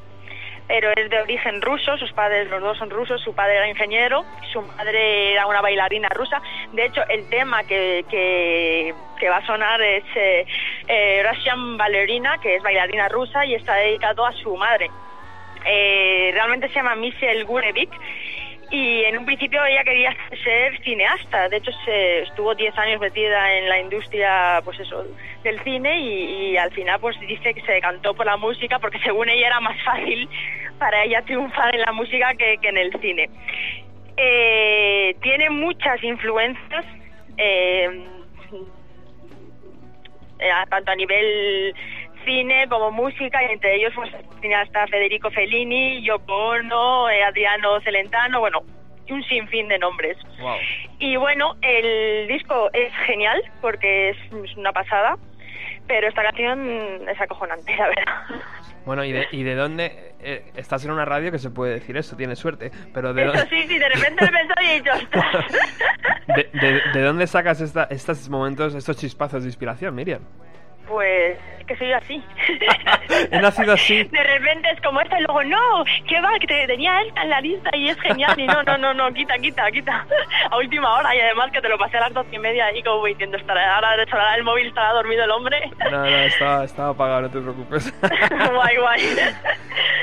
[0.66, 1.96] pero es de origen ruso.
[1.98, 3.20] Sus padres, los dos son rusos.
[3.20, 6.40] Su padre era ingeniero, su madre era una bailarina rusa.
[6.72, 10.46] De hecho, el tema que, que, va a sonar es eh,
[10.86, 14.90] eh, Russian Ballerina, que es bailarina rusa y está dedicado a su madre.
[15.64, 17.90] Eh, realmente se llama Michelle Gurevich
[18.70, 21.48] y en un principio ella quería ser cineasta.
[21.48, 25.04] De hecho, se estuvo 10 años metida en la industria, pues eso,
[25.42, 29.28] del cine y, al final pues dice que se decantó por la música porque según
[29.28, 30.28] ella era más fácil
[30.78, 33.28] para ella triunfar en la música que, que en el cine.
[34.16, 36.84] Eh, tiene muchas influencias,
[37.36, 38.06] eh,
[40.38, 41.74] eh, tanto a nivel
[42.24, 47.80] cine como música y entre ellos pues el cineasta Federico Fellini, Yoko Ono, eh, Adriano
[47.82, 48.60] Celentano, bueno,
[49.10, 50.16] un sinfín de nombres.
[50.40, 50.56] Wow.
[50.98, 55.16] Y bueno, el disco es genial porque es, es una pasada,
[55.86, 58.14] pero esta canción es acojonante, la verdad.
[58.86, 60.12] Bueno, ¿y de, y de dónde?
[60.26, 63.32] eh, estás en una radio que se puede decir eso, tienes suerte, pero ¿de, Eso
[63.32, 65.46] dónde- sí, sí, de repente he pensado y he dicho, ostras.
[66.28, 70.22] de, de- de dónde sacas esta, estos momentos, estos chispazos de inspiración, Miriam?
[70.86, 72.22] Pues es que soy así.
[73.30, 74.04] He nacido así.
[74.04, 77.30] De repente es como esta y luego, no, que va, que te tenía esta en
[77.30, 78.38] la lista y es genial.
[78.38, 80.06] Y no, no, no, no, quita, quita, quita.
[80.50, 82.82] A última hora y además que te lo pasé a las doce y media y
[82.82, 85.70] como diciendo, estará, ahora ahora el móvil estará dormido el hombre.
[85.90, 87.94] No, no, estaba, estaba apagado, no te preocupes.
[88.00, 89.02] guay, guay.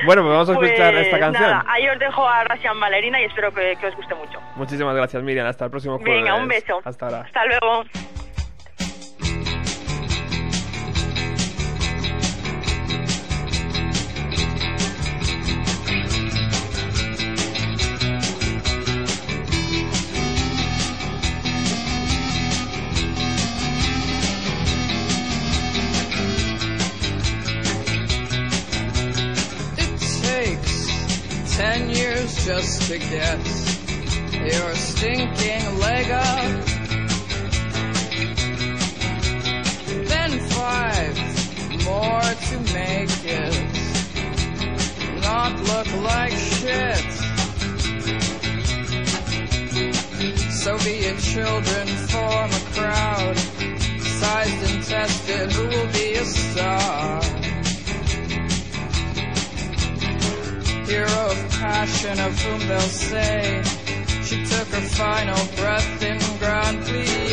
[0.05, 1.49] bueno, pues vamos a escuchar Pues esta canción.
[1.49, 4.39] Nada, ahí os dejo a Russian Valerina y espero que, que os guste mucho.
[4.55, 5.47] Muchísimas gracias, Miriam.
[5.47, 6.23] Hasta el próximo jueves.
[6.23, 6.81] Venga, un beso.
[6.83, 7.21] Hasta ahora.
[7.21, 7.83] Hasta luego.
[32.45, 33.37] Just to get
[34.33, 36.65] your stinking leg up.
[40.07, 41.15] Then five
[41.85, 43.81] more to make it
[45.21, 47.11] not look like shit.
[50.51, 57.40] Soviet children form a crowd, sized and tested who will be a star.
[60.91, 63.63] Hero of passion of whom they'll say
[64.27, 67.31] she took her final breath in Grand Plie.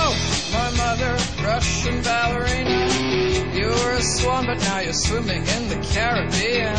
[0.00, 0.14] Oh,
[0.52, 1.12] my mother,
[1.42, 2.80] Russian ballerina,
[3.58, 6.78] you were a swan, but now you're swimming in the Caribbean.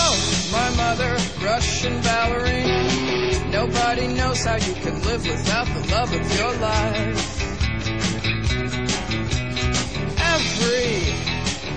[0.00, 0.16] Oh,
[0.50, 1.12] my mother,
[1.44, 3.05] Russian ballerina.
[3.56, 7.42] Nobody knows how you can live without the love of your life.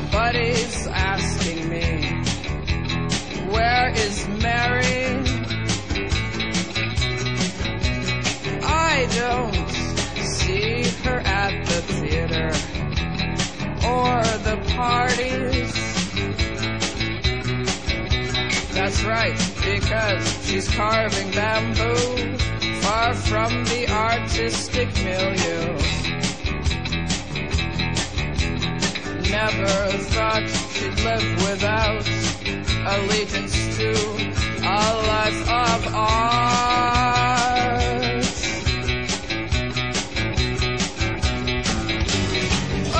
[0.03, 1.85] Everybody's asking me,
[3.49, 5.23] where is Mary?
[8.61, 9.69] I don't
[10.27, 12.51] see her at the theater
[13.88, 15.73] or the parties.
[18.73, 22.38] That's right, because she's carving bamboo
[22.82, 25.78] far from the artistic milieu.
[29.30, 29.74] Never
[30.14, 32.06] thought she'd live without
[32.96, 33.91] allegiance to
[34.64, 37.30] a life of art.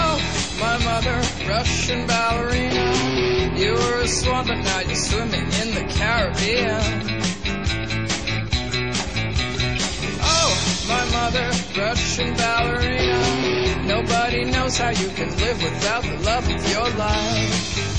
[0.02, 0.18] Oh,
[0.60, 1.18] my mother,
[1.48, 2.86] Russian ballerina,
[3.58, 6.82] you were a swan, but now you're swimming in the Caribbean.
[10.22, 10.52] Oh,
[10.88, 13.84] my mother, Russian ballerina.
[13.86, 17.99] Nobody knows how you can live without the love of your life.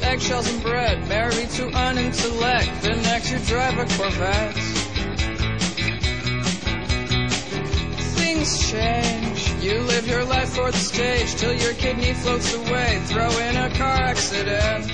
[0.00, 2.82] Eggshells and bread, married to an intellect.
[2.82, 4.54] The next you drive a Corvette.
[8.16, 9.62] Things change.
[9.62, 13.02] You live your life for the stage till your kidney floats away.
[13.06, 14.86] Throw in a car accident.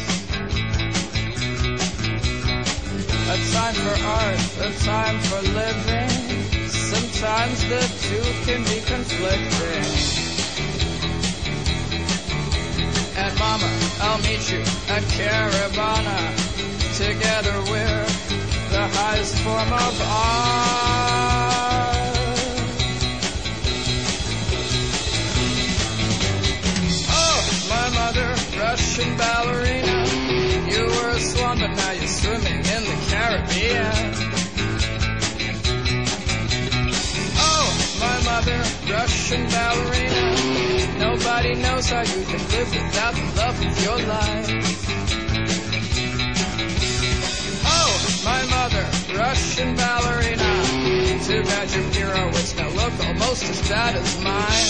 [3.30, 6.68] A time for art, a time for living.
[6.68, 9.97] Sometimes the two can be conflicting.
[13.28, 13.68] And mama,
[14.00, 16.34] I'll meet you at Caravana.
[16.96, 18.06] Together we're
[18.70, 20.78] the highest form of art.
[27.10, 30.06] Oh, my mother, Russian ballerina.
[30.70, 34.27] You were a swan, but now you're swimming in the Caribbean.
[38.38, 40.98] Mother, Russian ballerina.
[40.98, 44.48] Nobody knows how you can live without the love of your life.
[47.66, 47.92] Oh,
[48.24, 48.84] my mother,
[49.18, 50.50] Russian ballerina.
[51.26, 54.68] Too bad your bureau is now look almost as bad as mine.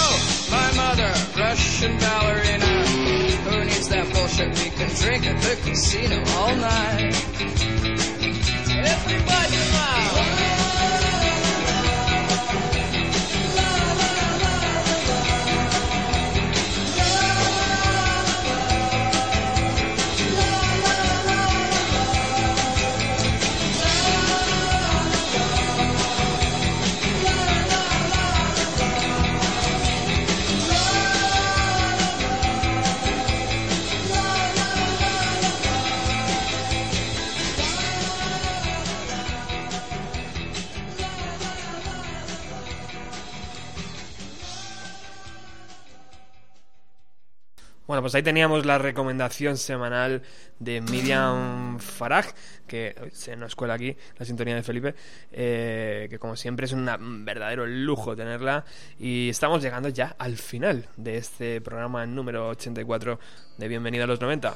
[0.00, 0.14] Oh,
[0.50, 2.72] my mother, Russian ballerina.
[3.44, 4.48] Who needs that bullshit?
[4.58, 7.14] We can drink at the casino all night.
[8.92, 9.71] Everybody
[10.22, 10.71] Amen.
[47.92, 50.22] Bueno, pues ahí teníamos la recomendación semanal
[50.58, 52.24] de Miriam Farag,
[52.66, 54.94] que se nos cuela aquí la sintonía de Felipe,
[55.30, 56.86] eh, que como siempre es un
[57.26, 58.64] verdadero lujo tenerla.
[58.98, 63.20] Y estamos llegando ya al final de este programa número 84
[63.58, 64.54] de Bienvenido a los 90.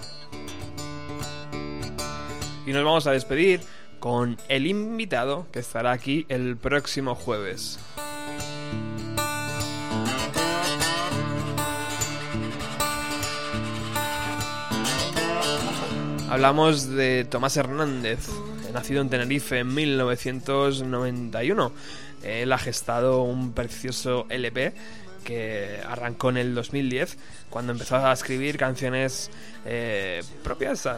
[2.66, 3.60] Y nos vamos a despedir
[4.00, 7.78] con el invitado que estará aquí el próximo jueves.
[16.28, 18.28] Hablamos de Tomás Hernández,
[18.72, 21.72] nacido en Tenerife en 1991.
[22.24, 24.74] Él ha gestado un precioso LP
[25.24, 27.16] que arrancó en el 2010
[27.48, 29.30] cuando empezó a escribir canciones
[29.64, 30.88] eh, propias,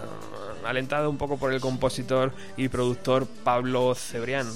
[0.65, 4.49] alentado un poco por el compositor y productor Pablo Cebrián.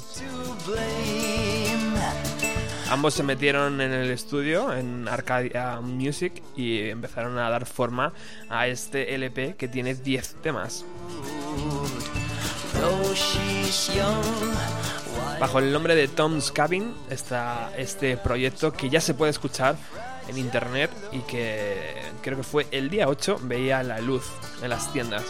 [2.93, 8.13] Ambos se metieron en el estudio, en Arcadia Music, y empezaron a dar forma
[8.51, 10.85] a este LP que tiene 10 temas.
[15.41, 19.75] Bajo el nombre de Tom's Cabin está este proyecto que ya se puede escuchar
[20.29, 24.31] en internet y que creo que fue el día 8 veía la luz
[24.63, 25.25] en las tiendas.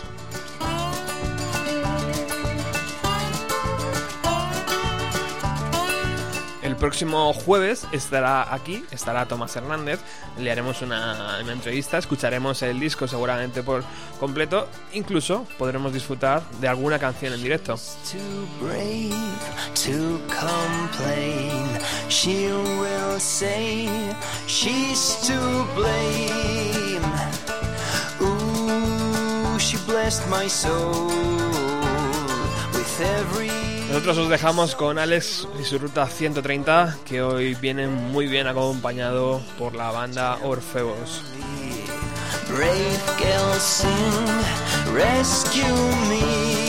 [6.62, 10.00] El próximo jueves estará aquí, estará Tomás Hernández,
[10.38, 13.82] le haremos una, una entrevista, escucharemos el disco seguramente por
[14.20, 17.76] completo, incluso podremos disfrutar de alguna canción en directo.
[29.62, 31.71] She blessed my soul.
[33.88, 39.40] Nosotros os dejamos con Alex y su ruta 130, que hoy viene muy bien acompañado
[39.58, 41.22] por la banda Orfeos.
[42.48, 42.98] Brave
[44.92, 45.62] rescue
[46.08, 46.61] me.